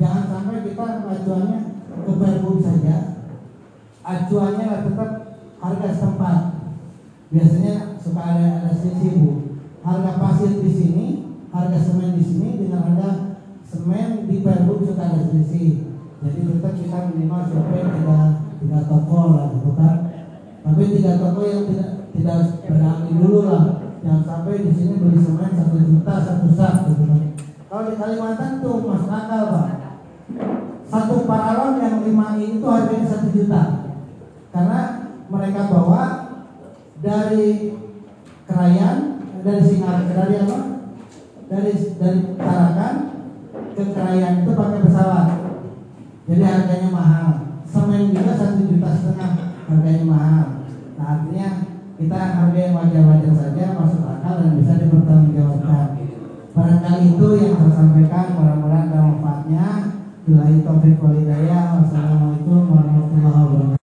jangan 0.00 0.24
sampai 0.28 0.64
kita 0.64 0.84
acuannya 1.04 1.71
ke 2.00 2.12
Pergub 2.16 2.58
saja 2.64 2.96
acuannya 4.02 4.68
tetap 4.88 5.10
harga 5.62 5.88
setempat. 5.94 6.38
Biasanya 7.32 7.96
suka 7.96 8.20
ada 8.20 8.46
ada 8.60 8.72
selisih 8.74 9.12
bu. 9.22 9.30
Harga 9.82 10.20
pasir 10.20 10.60
di 10.62 10.70
sini 10.70 11.06
harga 11.52 11.78
semen 11.78 12.16
di 12.16 12.24
sini 12.24 12.48
dengan 12.60 12.86
harga 12.86 13.38
semen 13.64 14.26
di 14.26 14.42
Pergub 14.44 14.84
suka 14.84 15.02
ada 15.02 15.20
selisih 15.30 15.92
jadi 16.22 16.38
tetap 16.46 16.72
kita 16.78 16.98
minimal 17.10 17.42
survei 17.50 17.82
tiga 17.82 18.18
tiga 18.62 18.78
toko 18.86 19.20
lah 19.34 19.46
gitu 19.58 19.70
kan. 19.74 19.94
Tapi 20.62 20.82
tiga 20.94 21.18
toko 21.18 21.40
yang 21.42 21.66
tidak 21.66 21.90
tidak 22.14 22.38
berani 22.70 23.10
dulu 23.18 23.40
lah. 23.50 23.64
Jangan 24.02 24.22
sampai 24.22 24.66
di 24.66 24.70
sini 24.74 25.02
beli 25.02 25.18
semen 25.18 25.50
satu 25.50 25.78
juta 25.82 26.14
satu 26.22 26.48
sak 26.54 26.74
gitu 26.90 27.04
kan. 27.10 27.22
Kalau 27.66 27.82
di 27.90 27.94
Kalimantan 27.98 28.62
tuh 28.62 28.86
masuk 28.86 29.10
akal 29.10 29.42
pak 29.50 29.66
satu 30.90 31.26
paralon 31.26 31.82
yang 31.82 31.96
lima 32.06 32.38
ini 32.38 32.58
itu 32.58 32.66
harganya 32.66 33.06
satu 33.06 33.28
juta. 33.34 33.62
Karena 34.52 34.80
mereka 35.32 35.60
bawa 35.72 36.02
dari 37.02 37.78
Krayan 38.44 38.96
dari 39.42 39.62
Singar 39.64 40.06
dari 40.06 40.34
apa? 40.38 40.58
Dari 41.48 41.72
dari 41.98 42.20
Tarakan 42.36 42.94
ke 43.72 43.84
Krayan 43.96 44.44
itu 44.44 44.50
pakai 44.52 44.80
pesawat. 44.84 45.28
Jadi 46.28 46.42
harganya 46.44 46.88
mahal. 46.92 47.26
Semen 47.66 48.12
juga 48.12 48.32
satu 48.36 48.62
juta 48.68 48.90
setengah 48.92 49.32
harganya 49.66 50.04
mahal. 50.04 50.44
Nah 51.00 51.06
artinya 51.18 51.48
kita 51.96 52.18
harga 52.18 52.58
yang 52.58 52.76
wajar-wajar 52.76 53.32
saja 53.32 53.64
masuk 53.78 54.02
akal 54.04 54.34
dan 54.42 54.58
bisa 54.60 54.72
dipertanggungjawabkan. 54.76 55.86
Barangkali 56.52 57.16
itu 57.16 57.26
yang 57.40 57.54
saya 57.56 57.72
sampaikan 57.72 58.26
mudah-mudahan 58.36 58.92
ada 58.92 58.98
manfaatnya 59.08 59.66
Bila 60.22 60.46
itu 60.54 60.62
Wassalamualaikum 61.82 62.70
warahmatullahi 62.70 63.42
wabarakatuh. 63.42 63.81